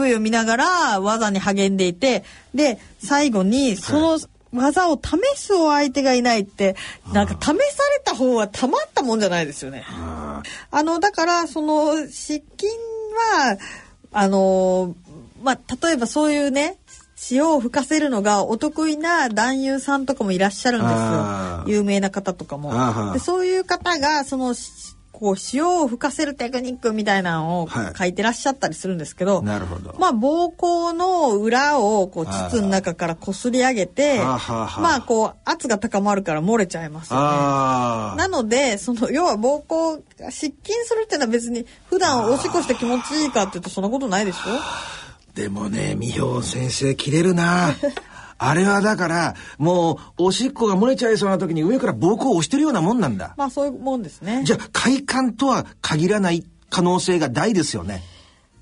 [0.03, 4.19] AV を見ながら技に励んでいて、で、最後にその
[4.53, 6.75] 技を試すお相手がいないって、
[7.13, 7.57] なんか試され
[8.03, 9.85] た方はたまったもんじゃないですよね。
[9.87, 12.69] ああの、だから、その、失禁
[13.35, 13.57] は、
[14.11, 14.95] あの、
[15.41, 16.77] まあ、例えばそういうね、
[17.29, 21.63] 塩を吹かせるのがお得意な男優さんとかもいらっしゃるんですよ。
[21.67, 22.71] 有名な方とかも。
[23.13, 29.93] でそういう方が、その、しこう、塩を吹かせるテクニックみたいなのをはい書いてらっしゃったりするんですけど、なるほど。
[29.99, 34.39] まあ、膀胱の裏を、こう、あー膣の中からこすり上げて、ま
[34.95, 37.25] あ、こう、圧が高まるから漏れちゃいますよね。
[38.17, 44.39] なので、その、要は膀胱が失禁するっていうのは別に、普段おしっこして気持ちいいかっていうとそんなことないでしょ？
[45.35, 47.73] でもね、美穂先生切れるな。
[48.37, 53.35] あれはだから、もう、おしっこが漏れちゃいそうな時に上から膀胱を押してるようなもんなんだ。
[53.37, 54.41] まあそういうもんですね。
[54.43, 58.01] じゃあ、快感とは限らない可能性が大ですよね。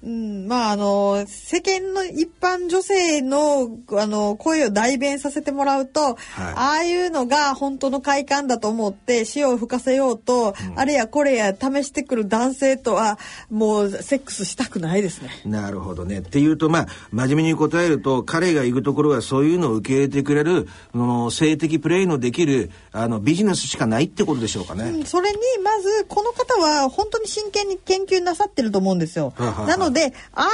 [0.02, 15.30] うん、まああの、世間の一般女性の、あの、声を代弁させてもらうと、ああいうのが本当の快感だと思って塩を吹かせようと、あれやこれや試してくる男性とは、もうセックスしたくないですね。
[15.46, 16.20] なるほどね。
[16.20, 24.86] っていうと、まあ、真面目に答えると、彼が行くところはそういうのを受け入れてくれる、その性的プレイのできる、あの、ビジネスしかないってことでしょうかね。
[24.86, 29.34] うんそれにまずこの方は本当に真剣に研究なさってると思うんですよ。
[29.36, 30.48] はははなのでああい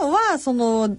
[0.00, 0.96] うものはその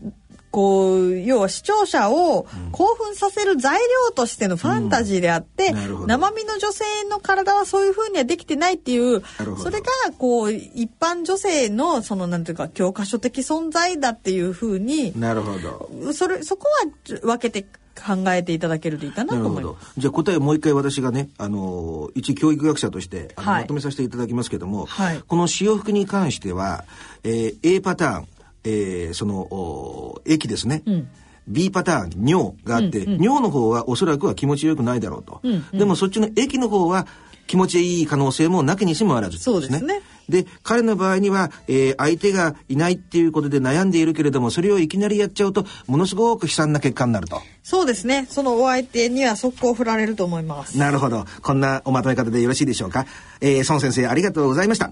[0.56, 6.08] こう要は視聴者を興奮させる材料としてのファンタジーであって、なるほど。
[6.08, 9.22] 生身の女性の体はそういうふうにはできてないっていう
[9.58, 16.14] それがこう一般女性のそのなんていうか教科書的存在だっていうふうになるほど。
[16.14, 19.94] それそこは分けて考えていただけるといいかなと思います。。
[19.98, 26.86] じゃあ答えをもう一回私がね、あのー一教育学者としてあの、はいまとめさせていただきますけども、はいこの潮吹きに関しては、
[27.24, 28.28] えー A パターン、
[28.66, 30.78] えーその、お液ですね。
[30.88, 31.08] ん
[31.48, 35.42] B パターン、尿があって、尿の方はおそらくは気持ちよくないだろうと。
[35.78, 37.06] でもそっちの液の方は
[37.48, 40.02] 気持ちいい可能性もなきにしもあらず、そうですね。
[40.30, 47.42] で、彼の場合には、えー相手がいないっていうことで悩んでいるけれども、それをいきなりやっちゃうと、ものすごく悲惨な結果になると。
[47.64, 48.28] そうですね。
[48.30, 50.78] そのお相手には速攻振られると思います。
[50.78, 51.26] なるほど。
[51.42, 53.06] こんなおまとめ方でよろしいでしょうか。
[53.42, 54.92] えー、孫先生ありがとうございました。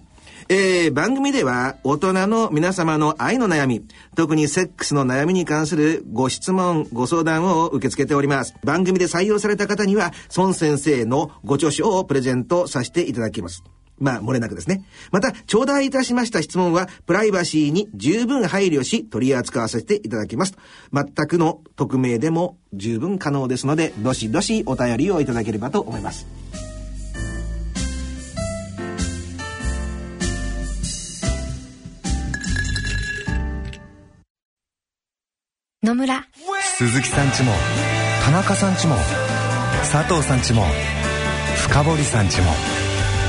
[0.49, 8.53] えー、番組では大人の皆様の愛の悩み、特にセックスの悩みに関するご質問、ご相談を受け付けております。
[8.63, 13.63] 番組で採用された方には、孫先生のご著書をプレゼントさせていただきます。
[13.99, 14.83] まあ、漏れなくですね。
[15.11, 20.55] また、頂戴いたしました質問は、プライバシーに十分配慮し、取り扱わせていただきます。
[20.91, 26.27] 全くの匿名でも十分可能ですので、どしどしお便りをいただければと思います。
[35.83, 36.25] 野村
[36.77, 37.51] 鈴木さんちも
[38.23, 38.95] 田中さんちも
[39.81, 40.63] 佐藤さんちも
[41.67, 42.45] 深堀さんちも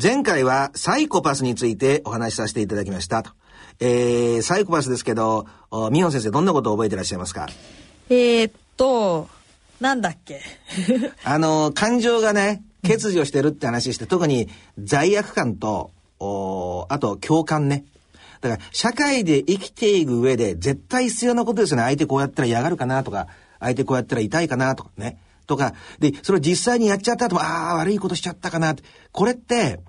[0.00, 3.30] 前回はサイコパスについてお話しさせていただきましたと。
[3.80, 7.48] えー、サイコパスですけど、おミホン先生どんなことを覚えてらっしゃいますか？
[8.08, 9.28] えー、っと
[9.80, 10.40] なんだっけ？
[11.24, 14.48] あの、感情がね、欠如してるって話して、特に
[14.82, 15.90] 罪悪感と、
[16.20, 17.84] おあと共感ね。
[18.40, 21.82] だから、社会で生きていく上で絶対必要なことですよね。
[21.82, 23.26] 相手こうやったら嫌がるかなとか、
[23.60, 25.18] 相手こうやったら痛いかなとかね。
[25.46, 28.82] とか、で、それを実際にやっちゃった後も、ああ、悪いことしちゃったかなって。
[29.12, 29.80] これって、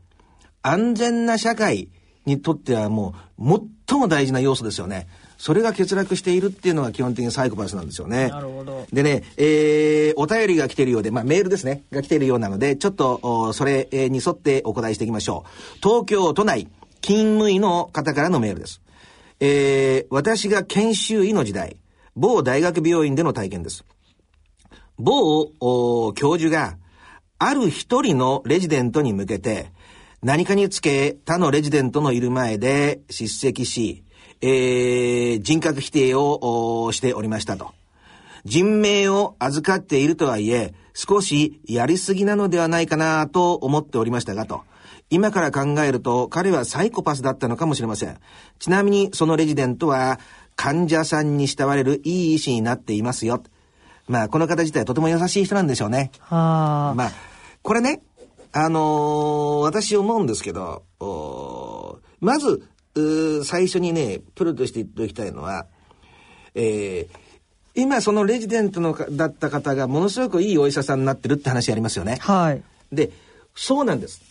[0.62, 1.90] 安全な社会
[2.26, 5.08] にとってはもう、最も大事な要素ですよね。
[5.38, 8.30] それが欠落しているっていうのが基本的にサイコパスなんですよね。
[8.30, 15.78] なるほどでね、えー、お便りが来てるようで、まあメールですね、が来てるようなので、ちょっと、おそれえーに沿ってお答えしていきましょう。
[15.84, 16.70] 東京都内、
[17.02, 18.80] 勤務医の方からのメールです。
[19.42, 21.76] えー、私が研修医の時代、
[22.16, 23.84] 某大学病院での体験です。
[24.98, 26.78] 某教授が、
[27.40, 29.72] ある一人のレジデントに向けて、
[30.22, 34.04] 何かにつけ他のレジデントのいる前で叱責し、
[34.42, 37.72] えー、人格否定をしておりましたと。
[38.46, 44.62] 人命を預かっているとはいえ、少しやりすぎなのではないかなと思っておりましたがと。
[45.10, 48.18] 今から考えると彼はサイコパスだったのかもしれません。
[48.60, 50.20] ちなみにそのレジデントは
[50.56, 53.44] 患者さんに慕われるいい医師になっていますよ。
[54.08, 56.12] まあこの方自体はとても優しい人なんでしょうね。
[56.20, 57.12] はあまあ、
[57.62, 58.02] これね、
[58.52, 60.84] あのー私思うんですけど、
[62.20, 62.64] まず、
[63.44, 65.66] 最初にね、プロとして言っておきたいのは、
[66.56, 67.24] えー
[67.76, 72.18] 今そのレジデントのかだった方がものすごくいいお医者さんになってるって話ありますよね。
[72.22, 73.10] はいで、
[73.56, 74.22] そうなんです。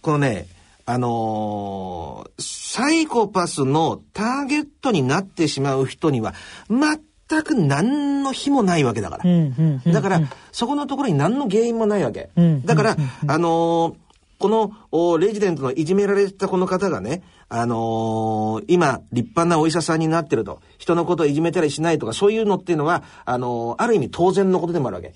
[0.00, 0.46] このね、
[0.86, 6.34] あのーサイコパスのターゲットになってしまう人には、
[6.70, 7.00] 全
[7.42, 9.92] く何の非もないわけだから。
[9.92, 10.20] だから、
[10.52, 12.30] そこのところに何の原因もないわけ。
[12.36, 12.96] うんだから、
[13.26, 13.94] あのー
[14.38, 25.14] このおレジデントのいじめられたこの方がね、あのー今、立派なお医者さんになってると、人のことをいじめたりしないとか、そういうのっていうのは、あのーある意味当然のことでもあるわけ。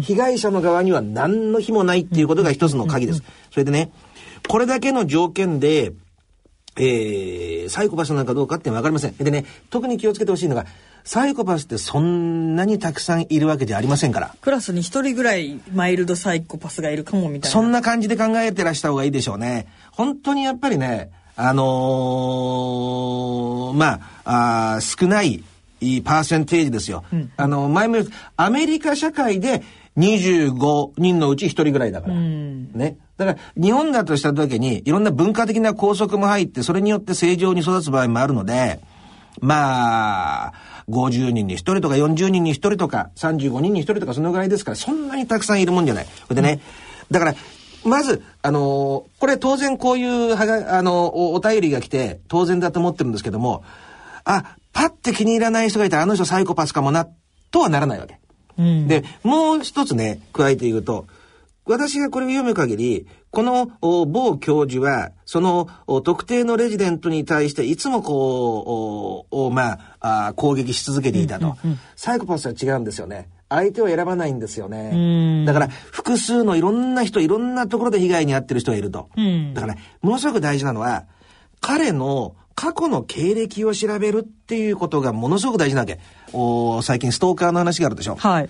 [0.00, 3.22] 被害者の側には何の非もないっていうことが一つの鍵です。
[3.52, 3.92] それでね、
[4.48, 5.92] これだけの条件で、
[6.76, 9.16] えー、サイコパスなのかどうかってわかりません。
[9.16, 10.66] でね、特に気をつけてほしいのが、
[11.04, 14.34] サイコパスってそんなにたくさんいるわけじゃありませんから。
[14.40, 19.66] クラスに一人ぐらいマイルドサイコパスがいるかもみたいなそんな感じで考えてらした方がいいでしょうね。
[19.90, 25.44] 本当にやっぱりね、あのーまあ、あー少ない
[26.02, 27.04] パーセンテージですよ。
[27.36, 29.62] あの、前も言うアメリカ社会で
[29.98, 32.14] 25人のうち1人ぐらいだから。
[32.14, 32.96] ね。
[33.16, 38.80] だから、日本だとした時に、いろんな文化的な拘束も入って、それによって正常に育つ場合もあるので、
[39.40, 40.52] まあ、
[40.88, 46.06] 50人に1人とか40人に1人とか35人に1人とかそのぐらいですから、そんなにたくさんいるもんじゃない。
[46.30, 46.60] でね、
[47.10, 47.34] だから、
[47.84, 53.64] まず、あのーこれ当然こういうはが、あのお、お便りが来て当然だと思ってるんですけども、
[54.24, 57.06] あ、パッて気に入らない人がいたらあの人サイコパスかもな、
[57.50, 58.18] とはならないわけ。
[58.58, 61.06] うんで、もう一つね、加えて言うと、
[61.66, 71.56] 私がこれを読む限り、このお某教授は、そのお特定のレジデントに対していつもこう、まあ攻撃し続けていたと。
[71.96, 73.28] サイコパスは違うんですよね。
[73.48, 75.44] 相手を選ばないんですよね。
[75.46, 79.10] だから、複数のいろんな人、いろんなところで被害に遭ってる人がいると。
[79.20, 81.04] んだから、ものすごく大事なのは、
[81.60, 85.98] 彼の過去の経歴を調べるっていうことがものすごく大事なわけ。
[86.32, 88.16] お最近ストーカーの話があるでしょ。
[88.16, 88.48] はい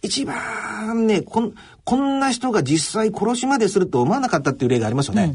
[0.00, 1.54] 一番ね、こん、
[1.88, 5.34] こんな人が実際殺しまですると思わなかったっていう例がありますよね。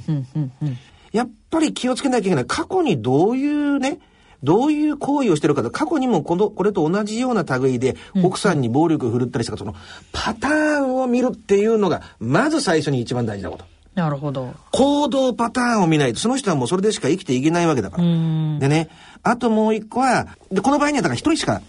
[1.12, 2.46] やっぱり気をつけなきゃいけない。
[2.46, 3.98] 過去にどういうね、
[4.44, 9.74] どういう行為をしてるかと、過去にもこの、これと同じような類で、奥さんに暴力を振るったりしたか、その、
[10.12, 10.52] パター
[10.86, 13.66] ンを見るっていうのが、まず最初に一番大事なこと。
[13.96, 14.54] なるほど。
[14.72, 18.04] 行動パターンを見ないと、その人はもうそれでしか生きていけないわけだから。
[18.04, 18.90] でね、
[19.24, 21.64] あともう一個は、で、この場合にはだから一人しか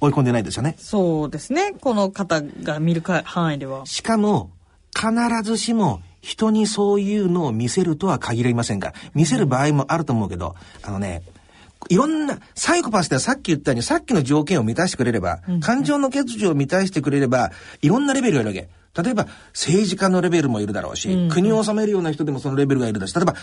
[0.00, 0.76] 追い込んでないですよね。
[0.78, 1.74] そうですね。
[1.80, 3.86] この方が見るか範囲では。
[3.86, 4.50] しかも、
[4.94, 5.08] 必
[5.42, 11.22] ずしも人にそういうのを見せるとは限りませんから、見せる場合もあると思うけど、あのね、
[11.88, 18.68] いろんな、サイコパスってさっき言ったように、さっきの条件を満たしてくれれば、感情の欠如を満たしてくれれば、いろんなレベルがいるわけ。
[19.00, 23.36] 例えば、政治家のレベルもいるだろうし、国を治めるような人でもそのレベルがいるだし、例えば、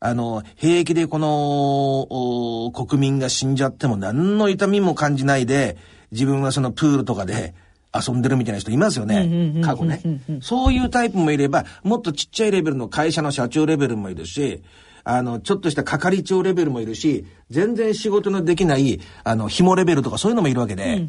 [0.00, 5.76] あの、兵役でこの、国民が死んじゃっても何の痛みも感じないで、
[6.12, 7.54] 自分はそのプールとかで、
[7.94, 9.60] 遊んでるみたいな人いますよね。
[9.62, 10.00] 過去ね。
[10.40, 14.62] そういうタイプもいれば、もっとちっちゃいレベルの会社の社長レベルもいるし、
[15.04, 21.06] あの、ちょっとした係長レベルもいるし、全然仕事のできない、あの、紐レベルとかそういうのもいるわけで、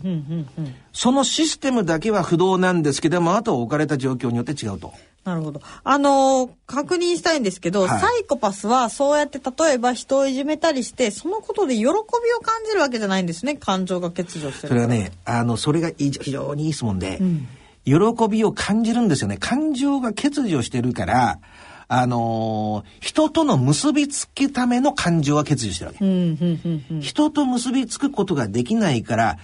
[0.92, 4.94] そのシステムだけは不動なんですけども、あと置かれた状況によって違うと。
[5.24, 5.62] なるほど。
[5.84, 11.94] あのー、確認したいんですけど、はい、サイコパスはそうやって例えば人をいじめたりして、そのことで喜びを
[12.42, 13.56] 感じるわけじゃないんですね。
[13.56, 14.68] 感情が欠如してる。
[14.70, 17.48] それはね、あの、それが非常にいい質問で、うん、
[17.86, 19.38] 喜びを感じるんですよね。
[19.38, 21.40] 感情が欠如してるから、
[21.88, 27.02] あのー、人との結びつくための感情は欠如してるわけ。
[27.02, 29.38] 人と結びつくことができないから、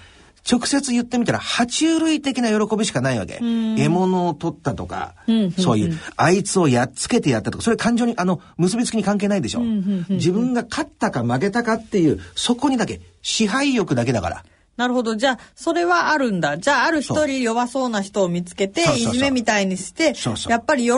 [0.50, 3.40] 直接言ってみたら、爬虫類的な喜びしかないわけ。
[3.40, 5.16] 獲物を取ったとか、
[5.58, 9.62] そういう、あいつをやっつけてやったとか、それ感情に、あの、結びつきに関係ないでしょ。
[10.10, 14.44] 自分が勝ったか負けたかっていう、そこにだけ、支配欲だけだから。
[14.80, 15.18] なるほど。
[15.18, 16.58] じゃあ、それはあるんだ。
[16.58, 20.14] じゃあ、ある一人弱そうな人を見つけて、いじめみたいにして、
[20.48, 20.92] やっぱり喜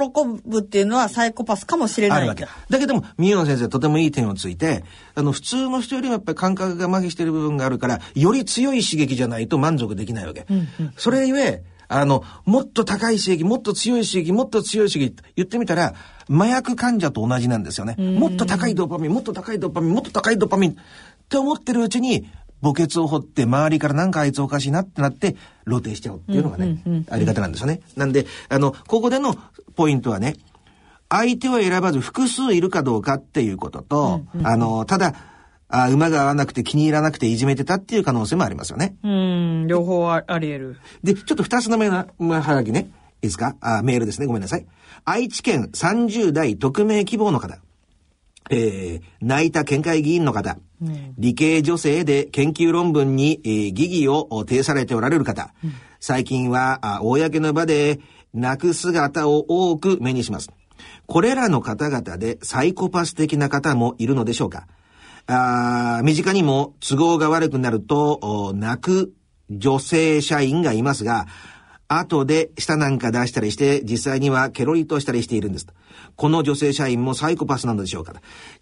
[0.46, 2.46] ぶっていうのはサイコパスかもしれないわけ。
[2.70, 4.84] だけども、宮野先生とてもいい点をついて、
[5.16, 10.46] あの、普通の人よりもやっぱり感覚が麻痺してる部分があるから、より強い刺激じゃないと満足できないわけ。
[10.48, 15.96] うんうん、それゆえ、あの、もっと高い刺激、もっと強い刺激、もっと強い刺激、言ってみたら、
[16.30, 17.96] 麻薬患者と同じなんですよね。
[17.98, 20.76] もっと高いドーパミン、もっと高いドーパミン、もっと高いドーパミンっ
[21.32, 22.30] て思ってるうちに、
[22.62, 25.36] 墓穴を掘って周りからなんかあいつおかしいなってなって
[25.66, 27.82] 露呈しちゃうっていうのがね、あり方なんですよね。
[27.96, 29.36] なんで、あの、ここでの
[29.76, 30.36] ポイントはね、
[31.10, 35.14] 相手を選ばず複数いるかどうかっていうことと、あの、ただ、
[35.74, 38.96] あ馬が合わなくて気に入らなくていじめてたっていう可能性もありますよね。
[39.04, 40.78] うん、両方あり得る。
[41.02, 42.90] で、ちょっと二つの目の、まあ、はがきね。
[43.22, 43.56] いいですか？
[43.62, 44.28] あメールですね。
[44.28, 44.66] ごめんなさい。
[45.06, 47.58] 愛知県30代匿名希望の方。
[48.52, 58.02] えー、泣いた県会議員の方、うん、理系女性で研究論文に、えー、疑義を呈されておられる方、うん、最近はあ公の場で
[58.34, 60.52] 泣く姿を多く目にします。
[61.08, 64.68] これらの方々でサイコパス的な方もいるのでしょうか。
[65.28, 69.14] あ身近にも都合が悪くなると泣く
[69.50, 71.28] 女性社員がいますが、
[72.00, 75.68] 後で舌なんか出したりして、実際にはケロリとしたりしているんです。
[76.16, 78.14] この女性社員もサイコパスなのでしょうか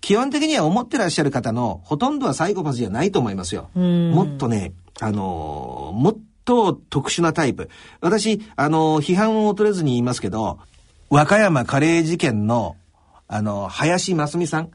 [0.02, 3.70] 基本的には思ってらっしゃる方のほとんどはサイコパスじゃないと思いますよ。
[3.76, 7.70] もっとね、あのー、もっと特殊なタイプ。
[8.02, 10.60] 私、あのー、批判を取れずに言いますけど、
[11.10, 12.78] 和歌山カレー事件の、
[13.28, 14.72] あのー、林真澄さん。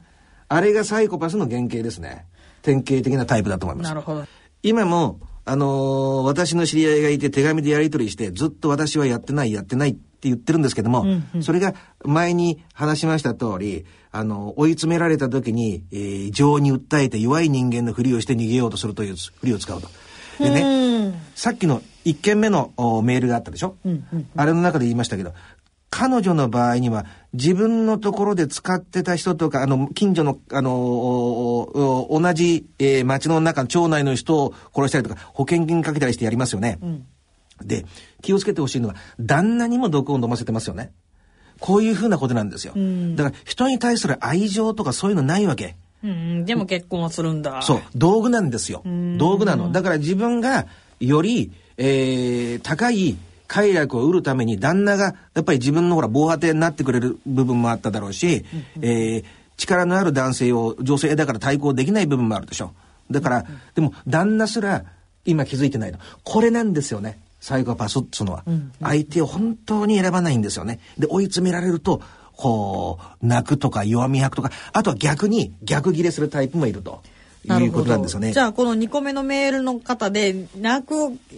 [0.47, 2.25] あれがサイコパスの原型ですね。
[2.61, 3.87] 典型的なタイプだと思います。
[3.89, 4.25] なるほど。
[4.63, 19.87] 今も、あのー、私の知り合いがいて手紙でやり取りして、ずっと私はやってない、やってないって言ってるんですけども、うんうん、それが前に話しました通り、あの、追い詰められた時に、えー、情に訴えて弱い人間のふりをして逃げようとするというふりを使うと。
[20.39, 22.73] でね、さっきの1件目の
[23.03, 25.33] メールがあったでしょ、うんうんうん、あれの中で言いましたけど、
[25.89, 31.69] 彼女の場合には自分のところで使ってた人とか、あの、近所の、あの、
[32.09, 36.79] 同じ、えー、町の中、町内の人を殺したりとか、保険金かけたりしてやりますよね。
[36.81, 37.05] うん、
[37.63, 37.85] で、
[38.21, 40.91] 気をつけてほしいのは、旦那にも毒を飲ませてますよね。
[41.59, 42.73] こういうふうなことなんですよ。
[42.75, 45.75] うん、だから、人に対する愛情とかそういうのないわけ。
[46.03, 47.61] うん、でも結婚はするんだ。
[47.61, 48.83] そう、道具なんですよ。
[49.17, 49.71] 道具なの。
[49.71, 50.67] だから自分が、
[50.99, 53.17] より、えー、高い、
[53.47, 58.45] 快楽を得るために旦那がやっぱり自分のほら防波堤になってくれる部分もあっただろうし、
[58.77, 59.23] うん、えー、
[59.57, 62.73] 力のある男性を女性だから対抗できない部分もあるでしょ。
[63.11, 64.83] だから、うん、でも旦那すら
[65.25, 65.99] 今気づいてないの。
[66.23, 67.19] これなんですよね。
[67.45, 68.43] サイコパスっつうのは。
[68.81, 70.79] 相手を本当に選ばないんですよね。
[70.97, 72.01] で、追い詰められると、
[72.33, 77.03] こう、泣くとか弱み吐くとか、あとは逆に逆ギレするタイプもいると。
[77.53, 78.33] いうことなんですよね。
[78.33, 80.93] じゃあこの2個目のメールの方で泣く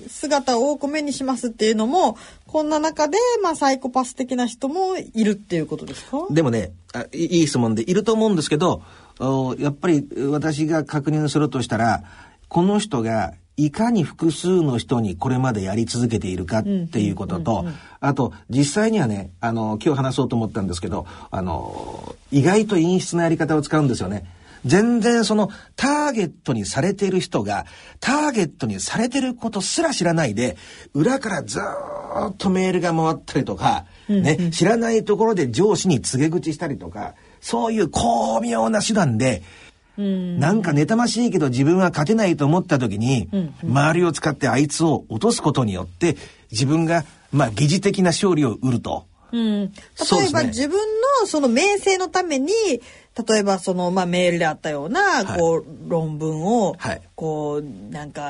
[0.10, 6.28] 姿を多く目にしますっていうのもこんな中でまあサイコパス的な人もいるっていうことですか？
[6.30, 8.82] でもねあいいい質問でいると思うんですけど
[9.20, 12.04] おやっぱり私が確認するとしたら
[12.48, 17.66] この人がいかに複数の人にこれまでやり続けているかっていうことと、
[18.00, 24.26] あと、実際にはね、あの、今日話そうと思ったんですけど、あの、意外と陰湿なやり方を使うんですよね。
[24.66, 27.66] 全然そのターゲットにされている人が
[28.00, 30.58] ターゲットにされてることすら知らないで
[30.94, 39.44] 裏からずーっとメールが回ったりとか、ね、知らないところで上司に告げ口したりとかそういう巧妙な手段で
[39.98, 43.30] なんか妬ましいけど自分は勝てないと思った時に、
[43.64, 46.18] 周りを使ってあいつを落とすことによって
[46.52, 49.08] 自分がまあ疑似的な勝利を得ると。
[49.32, 49.72] うん、例
[50.28, 50.78] えば自分
[51.22, 52.52] のその名声のために
[53.26, 55.40] 例えばその、まあ、メールであったような、はい。
[55.40, 57.02] こう論文を、はい。
[57.16, 58.22] こうなんか、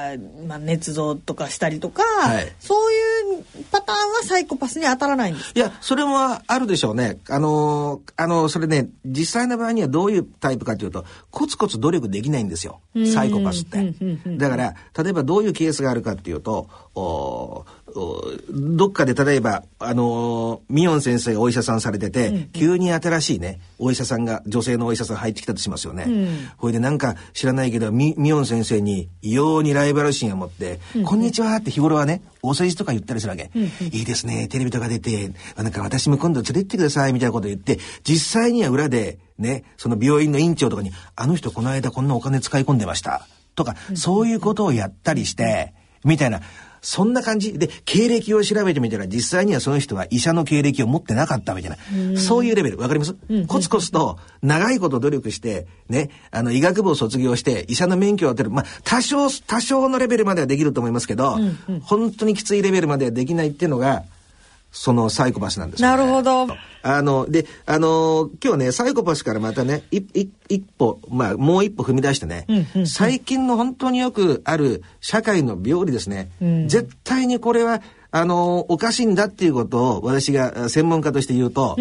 [0.47, 2.53] まあ、捏造とかしたりとか、はい。
[2.59, 7.19] そういうパターンはサイコパスに当たらないんですいや、それもあるでしょうね。
[7.29, 12.79] あのーあの、それね、実際の場合にはどういうタイプかというと、コツコツ努力できないんですよ。
[13.13, 13.93] サイコパスって。
[14.37, 17.65] だから、例えばどういうケースがあるかっていうと、おお
[18.49, 26.07] どっかで例えば、あのーミヨン先生がお医者さんされてて、急に新しいね、お医者さんが、女性のお医者さん入ってきたとしますよね。
[26.57, 33.51] ほいでなんか知らないけど、ミミヨン先生に異様にライバル心を持って、こんにちはって日頃はね、お世辞とか言ったりするわけ。
[33.91, 43.27] いいですね、テレビとか出て、なんか私も今度連れてってくださいみたいなこと言って、実際には裏で、ね、その病院の院長とかに、あの人この間こんなお金使い込んでました。
[43.55, 45.73] とか、そういうことをやったりして、
[46.03, 46.41] みたいな、
[46.87, 47.59] そんな感じ。
[47.59, 51.71] で、経歴を調べてみたら、実際にはその人は医者の経歴を持ってなかったみたい。
[51.71, 53.13] な、そういうレベル、わかります、
[53.47, 58.55] コツコツと、長いこと努力して、ね、あの、医学部を卒業して、医者の免許を取る。
[58.55, 61.37] まあ、多少、多少のレベルまではできると思いますけど、
[61.81, 64.03] 本当にきついレベルまではできないっていうのが、
[64.71, 65.97] そのサイコパスなんですよ、ね。
[65.97, 66.47] なるほど。
[66.83, 72.45] あの、で、あの、今日ね、サイコパスからまたね、いい一歩、まあ、もう一歩踏み出してね、
[72.85, 76.29] 最近の本当によくある社会の病理ですね、
[76.67, 81.75] 絶対にこれは、あの、おかしいんだっていうことを私があ専門家として言うと、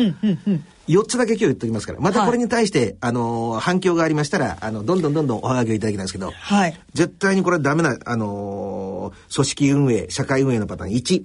[0.89, 6.80] 4つだけ今日言っておきますから、またこれに対して、あの、反響がありましたら、あの、どんどんどんどんおはがきをいただきたいんですけど、はい。
[6.95, 10.91] 絶対にこれはダメな、あの組織運営、社会運営のパターン。
[10.93, 11.24] 1。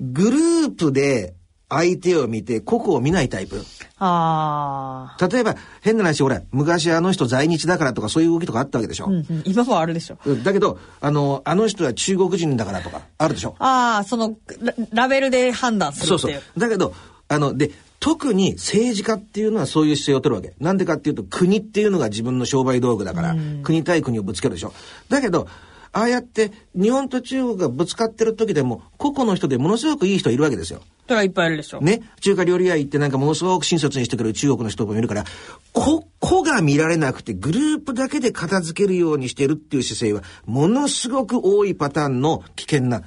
[0.00, 1.34] グループで
[1.68, 3.62] 相手を見て個々を見ないタイプ。
[3.98, 9.06] ああ、例えば、変な話、ほら、昔あの人在日だからとかそういう動きとかあったわけでしょ。
[9.06, 13.56] うんうん、今もあるでしょうんだけど、あの、あの人は中国人だからとか、あるでしょ。
[13.58, 16.42] ああそのララベルで判断するそうそう。
[16.56, 16.94] だけど、
[17.28, 20.54] あの、で、特に政治家っていうのはそういう姿勢を取るわけ。
[20.62, 24.74] なんでかっていうと、国っていうのが自分の商売道具だから、国対国をぶつけるでしょ。
[25.08, 25.48] だけど、
[25.94, 30.82] ああやって日本と中国がぶつかってる時でも、個々の人でものすごくいい人いるわけですよ。
[31.04, 35.24] それはいっぱいいるでしょね、中華料理屋行ってなんかものすごく親切にしてくれる中国の人もいるから、
[35.72, 43.02] こ、個が見られなくてグループだけで片付けるようにしてるっていう姿勢は、ものすごく多いパターンの危険な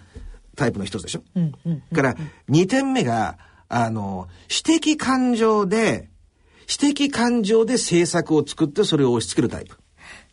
[0.56, 1.24] タイプの一つでしょ。
[1.94, 2.16] から、
[2.48, 6.10] 二点目が、あの、私的感情で、
[6.68, 9.78] 私的感情で政策を作ってそれを押し付けるタイプ。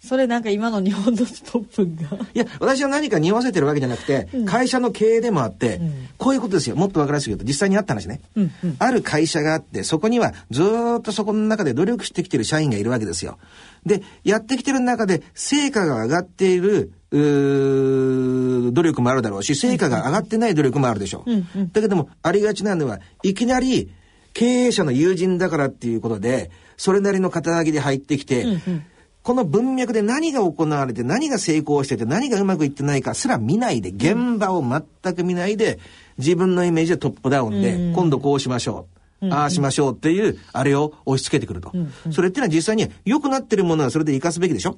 [0.06, 5.80] それなんか今の日本のトップがいや、私は何か匂わせてるわけじゃなくて、会社の経営でもあって、
[6.18, 6.76] こういうことですよ。
[6.76, 8.20] もっとわかりやすく言うと、実際にあった話ね。
[8.78, 13.38] ある会社があって、そこにはずーっとそこの中で努力してきてる社員がいるわけですよ。
[13.86, 21.68] で、やってきてる中で、成果が上がっている、努力もあるだろうし、成果が上がってない努力もあるでしょう。
[21.72, 23.90] だけども、ありがちなのは、いきなり、
[24.34, 28.44] 経営者の友人だからっていうことで、それなりの肩書きで入ってきて、
[29.24, 35.80] この文脈で何が行われて何が成功してて何がうまくいってないかすら見ないで現場を全く見ないで
[36.18, 38.94] 自分のイメージでトップダウンで今度こうしましょう。
[39.30, 41.72] ああしましょうっていうあれを押し付けてくると。
[42.10, 44.76] それっていうのは実際に良くなってるものはそれで生かすべきでしょ？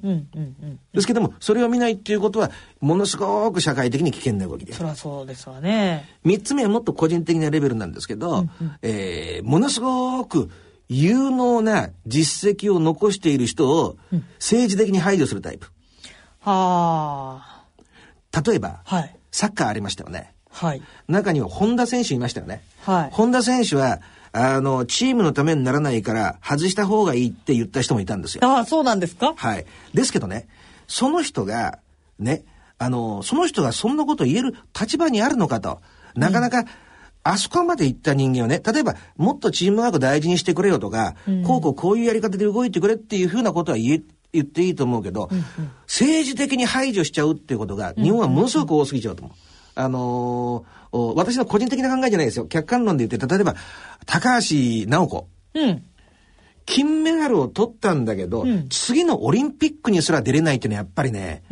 [0.93, 8.45] ですけどもそれを見ないっていうことはものすごく社会的に危険な動きでそりゃそうですわね三つ目はもっと個人的なレベルなんですけど、
[8.81, 10.49] えーものすごく
[10.89, 13.97] 有能な実績を残している人を
[14.39, 15.67] 政治的に排除するタイプ。
[16.39, 20.33] はあ例えば、はいサッカーありましたよね。
[20.49, 22.63] はい中には本田選手いましたよね。
[22.81, 23.99] はい本田選手は、
[24.31, 28.45] あの、チームのためにならないから外した方がいいって言った人もいたんですよ。
[28.45, 29.33] ああそうなんですか？
[29.35, 29.65] はい。
[29.93, 30.47] ですけどね、
[30.87, 31.79] その人が、
[32.17, 32.45] ね、
[32.77, 35.81] あの、その人がそんなこと言える立場にあるのかと。
[36.15, 36.65] なかなか、
[37.29, 41.15] あそこまで行った人間をね、例えば、もっとチームワーク大事にしてくれよとか、
[41.45, 44.01] こうこうこういうやり方で動いてくれっていうふうなことは言え、
[44.33, 45.29] 言っていいと思うけど、
[45.87, 49.35] 政治的に排除しちゃうっていうことが、日本はものすごく多すぎちゃうと思う。
[49.75, 52.45] あのーお私の個人的な考えじゃないですよ。
[52.47, 53.55] 客観論で言って、例えば、
[54.05, 54.55] 高橋
[54.87, 55.27] 直子。
[55.53, 55.83] うん。
[56.65, 61.43] 金メダルを取ったんだけど、ん次のオリンピックにすら出れないっていうのはやっぱりね。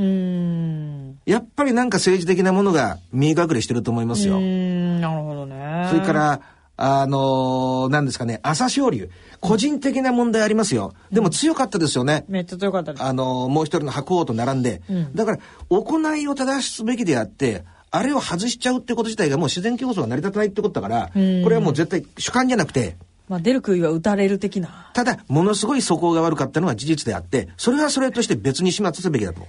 [1.26, 4.40] やっぱりなんか政治的なものが見え隠れしてると思いますよ。
[4.40, 5.88] なるほどね。
[5.90, 6.42] それか、ら、
[6.78, 9.10] あのーなんですかね、朝青龍。
[9.40, 10.94] 個人的な問題ありますよ。
[11.12, 12.26] でも強かったですよね。
[12.28, 13.04] めっちゃ強かったです。
[13.04, 14.82] あのーもう一人の白鵬と並んで。
[14.90, 22.98] うんだから、行いを正すべきであって、あれを外しちゃうってこと自体がもう自然競争が成り立たないってことだから、こんれはもう絶対主観じゃなくて、
[23.30, 24.92] まあ、出る杭は打たれる的な。
[24.94, 29.42] ただ、ものすごい素行が悪かったのは事実であって、それはそれとして別に始末すべきだと。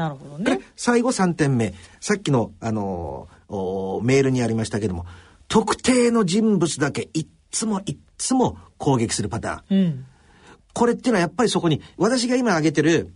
[0.00, 0.60] なるほどでね。
[0.76, 1.74] 最後3点目。
[2.00, 5.04] さっきの、あのーおメールにありましたけども、
[5.48, 9.78] 特定の人物だけいっつもいっつも攻撃するパターン。
[9.78, 10.06] うん。
[10.72, 13.12] これっていうのはやっぱりそこに、私が今挙げてる、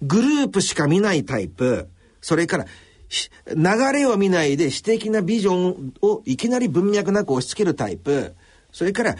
[0.00, 1.88] グループしか見ないタイプ、
[2.20, 2.66] それから、
[3.08, 3.56] し流
[3.92, 8.34] れを見ないで私的なビジョンをいきなり文脈なく押し付けるタイプ、
[8.70, 9.16] それから、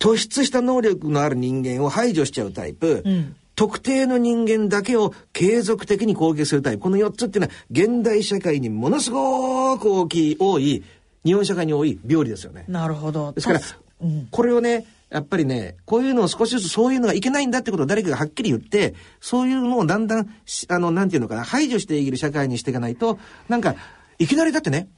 [0.00, 6.80] 突出した能力のある人間を排除しちゃうタイプ、ん特定の人間だけを継続的に攻撃するタイプ。
[6.80, 10.82] この4つっていうのは、現代社会にものすごく大きい、多い、
[11.24, 12.64] 日本社会に多い病理ですよね。
[12.66, 13.30] なるほど。
[13.30, 13.60] ですから、
[14.02, 23.76] うんこれをね、やっぱりね、こういうのを少しずつそういうのがいけないんだってことを誰かがはっきり言って、そういうのをだんだんし、あの、なんていうのかな、排除していける社会にしていかないと、なんか、
[24.18, 24.88] いきなりだってね、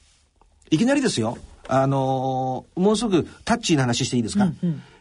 [0.70, 1.36] いきなりですよ、
[1.68, 4.52] あのーもうすぐタッチーな話していいですか、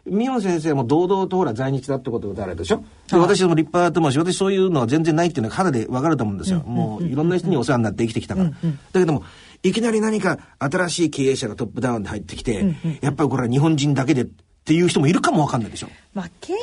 [0.05, 6.61] ミヨン先生も堂々とほら在日だってことがあるでしょ、で私も立派だと思うし、私そういうのは全然ないっていうのが肌でわかると思うんですよ。
[6.65, 8.49] もういろんな人にお世話になって生きてきたから。
[8.49, 8.55] だ
[8.93, 9.23] けども、
[9.63, 14.27] いきなり何か新しい経営者がトップダウンで入ってきて、やっぱりこれは日本人だけで
[14.63, 15.89] っていう人もいるかもわかんないでしょ。
[16.13, 16.61] まあ、経営者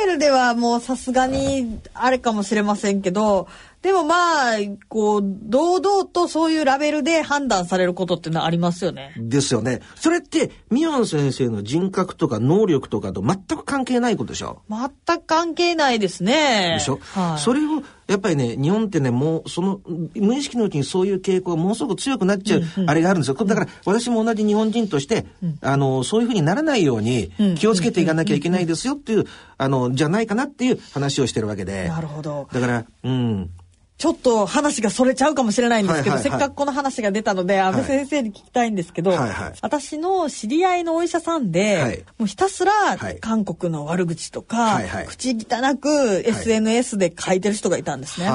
[0.00, 3.48] レベルではもうさすがにあれかもしれませんけど、
[3.82, 4.56] でもまあ、
[4.88, 9.14] こう、堂々とそういうラベルで判断されることっていうのはありますよね。
[9.16, 9.80] ですよね。
[9.96, 14.62] それって、ミヨン先生の人格とか能力とかと全く関係ないことでしょ。
[14.68, 16.74] 全く関係ないですね。
[16.78, 19.80] でしょ、はい、それを、やっぱりね、日本ってね、もう、その、
[20.14, 23.34] 無意識のうちにそういう傾向がものすごく強くなっちゃう、あれがあるんですよ。
[23.34, 25.26] だから、私も同じ日本人として、
[25.60, 29.26] あの、そういうふうにならないように気をつけていかなきゃいけないですよっていう、
[29.58, 31.88] あの、じゃないかなっていう話をしてるわけで。
[31.88, 32.48] なるほど。
[32.50, 33.50] だから、うん。
[33.98, 39.52] ちょっと話がそれちゃうかもしれないんですけど、せっかくこの話が出たので、安倍先生に聞きたいんですけど、はいはい。
[39.60, 42.04] 私の知り合いのお医者さんで、はい。
[42.16, 43.18] もうひたすらはい。
[43.18, 45.06] 韓国の悪口とか、はいはい。
[45.06, 48.26] 口汚く SNS で書いてる人がいたんですね。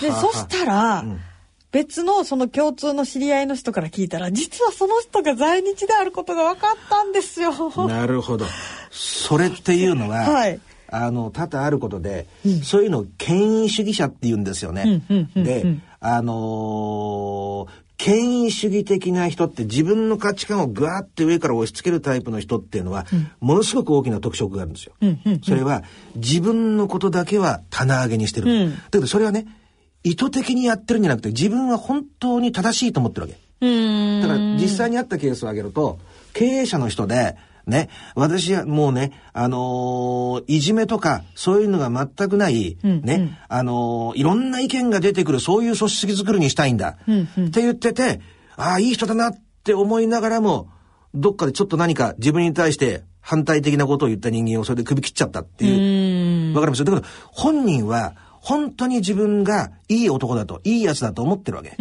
[0.00, 1.20] で、そしたら、ん。
[1.70, 7.52] 別のその共通の知り合いの人から聞いたら、実はその人が在日であることが分かったんですよ。
[7.86, 8.46] なるほど。
[8.90, 10.60] それっていうのは、 はい
[10.92, 12.26] あの、多々あることで、
[12.62, 14.82] そういうのを権威主義者って言うんですよね。
[14.84, 15.64] うんうんうんうんで、
[16.00, 17.68] あのー
[17.98, 23.06] 権威主義的な人って自分の価値観をぐわーって上から押し付けるタイプの人っていうのは、
[23.38, 24.94] ものすごく大きな特色があるんですよ。
[25.44, 25.84] それは
[26.16, 28.50] 自分のことだけは棚上げにしてる。
[28.50, 29.46] うんだけどそれはね、
[30.02, 33.34] 意図的にやってるんじゃなくて自分は本当に正しいと思ってるわけ。
[34.20, 36.00] だから実際にあったケースを挙げると、
[36.32, 37.36] 経営者の人で、
[37.66, 43.36] ね、私はもうね、あのーいじめとか、そういうのが全くない、うんね、うん。
[43.48, 47.46] あのーいろんな意見が出てくる、そういう組織作りにしたいんだ、うんうん。
[47.46, 48.20] って言ってて、
[48.56, 50.68] ああ、いい人だなって思いながらも、
[51.14, 56.54] どっかでちょっと何か自分に対して反対的なことを言った人間をそれで首切っちゃったっていう。
[56.54, 56.80] わかります？
[56.80, 56.84] よ。
[56.86, 61.76] だから本人は、本当に自分がいい男だと、いいやつだと思ってるわけ。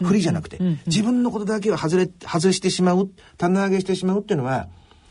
[0.00, 4.68] 不利じゃなくて、自分のことだけは外れ、外してしまう、棚上げしてしまうっていうのは、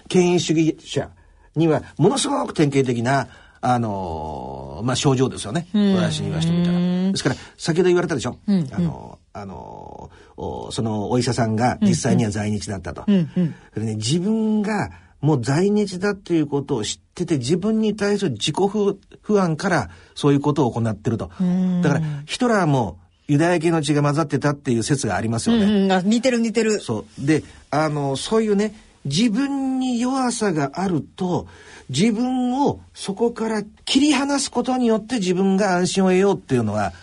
[0.08, 1.10] 権威主義者
[1.56, 3.28] にはものすごく典型的な、
[3.62, 5.68] あのーまあ、症状ですよね。
[5.74, 6.80] 私に言わせてみたら。
[7.12, 8.38] ですから、先ほど言われたでしょ。
[8.48, 13.04] あのーあのーおそのお医者さんが実際には在日だったと。
[13.10, 14.90] んうんそれね、自分が
[15.22, 21.30] もう在日だっていうことを知ってて、自分に対する自己不不安からそういうことを行ってると。
[21.82, 22.98] だから、ヒトラーも
[23.28, 25.64] ユダヤ系の血が混ざってたっていう説がありますよね。
[25.64, 26.80] うんうんあ似てる似てる。
[26.80, 27.26] そう。
[27.26, 28.74] で、あの、そういうね、
[29.06, 31.48] 自分に弱さがあると、
[31.90, 36.94] 自分をそこから切り離すことによって自分が安心を得ようっていうのは、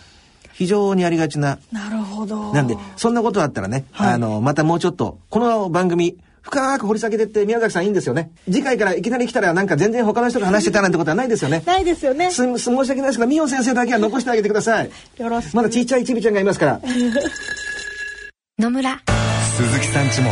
[0.53, 1.59] 非常にありがちな。
[1.71, 2.53] なるほど。
[2.53, 8.31] なんで、そんなことあったらね、はいあの、またもうちょっと、この番組、深く掘り下げてって宮崎さんいいんですよね。
[8.45, 11.61] 次回からいきなり来たらなんか全然他の人が話してたなんてことはないですよね。
[11.65, 12.31] ないですよね。
[12.31, 14.89] す、す申し訳ないですけど、ミヨン先生だけは残してあげてください。
[15.17, 15.55] よろしく。
[15.55, 16.81] まだちっちゃいちびちゃんがいますから。
[18.59, 19.01] 野村
[19.57, 20.31] 鈴木さんちも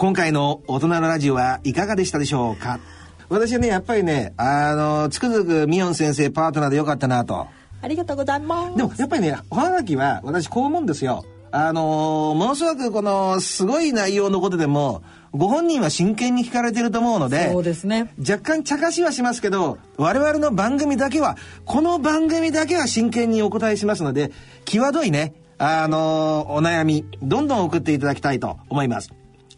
[0.00, 2.80] 今回の大人のラジオはいかがでしたでしょうか？
[3.28, 7.48] 私はね、やっぱりね、あの、つくづくミヨン先生パートナーでよかったなと。
[7.82, 11.26] ありがとうございますでも、やっぱりね、おはがきは私こう思うんですよ。
[11.52, 21.36] あのものすごくこの、すごい内容のことでも、ご本人は真剣に聞かれてると思うので、そうですね若干茶化しはしますけど、我々の番組だけは、
[21.66, 24.32] この番組だけは真剣にお答えしますので、
[24.64, 29.12] 際どいね、あのお悩み、どんどん送っていただきたいと思います。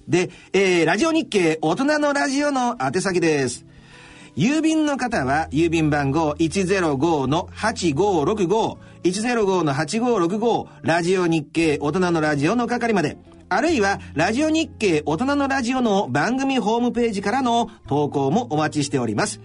[0.08, 3.64] で、えー、ラジオ日経大人のラジオの宛先です。
[4.36, 13.18] 郵便の方は郵便番号105-8565 105-8565ラジオ日経大人のラジオの係まで。
[13.50, 19.42] あるいはラジオ日経大人のラジオの番組ホームページからの投稿もお待ちしております。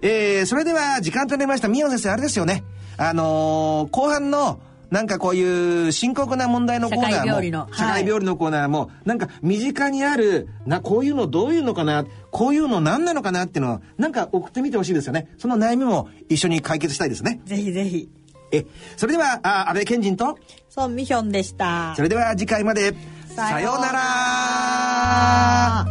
[0.00, 1.68] えー、それでは時間となりました。
[1.68, 2.64] 宮野先生あれですよね。
[2.96, 4.60] あのー後半の
[4.90, 7.74] なんかこういう深刻な問題のコーナーも社会病理のはい。
[7.74, 15.28] 社会病理のコーナーも、なんか身近にある、な、こういうのどういうのかな、こういうの何なのかなっていうのを、なんか送ってみてほしいですよね。
[15.38, 17.40] その悩みも一緒に解決したいですね。
[17.44, 18.08] ぜひぜひ。
[18.52, 18.66] え、
[18.96, 20.36] それでは、あ安倍賢人と、
[20.68, 21.94] ソンミヒョンでした。
[21.94, 22.94] それでは次回まで、
[23.28, 23.92] さようなら。
[23.92, 25.86] ら。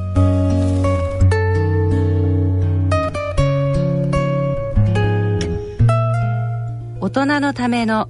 [7.01, 8.09] 大人のための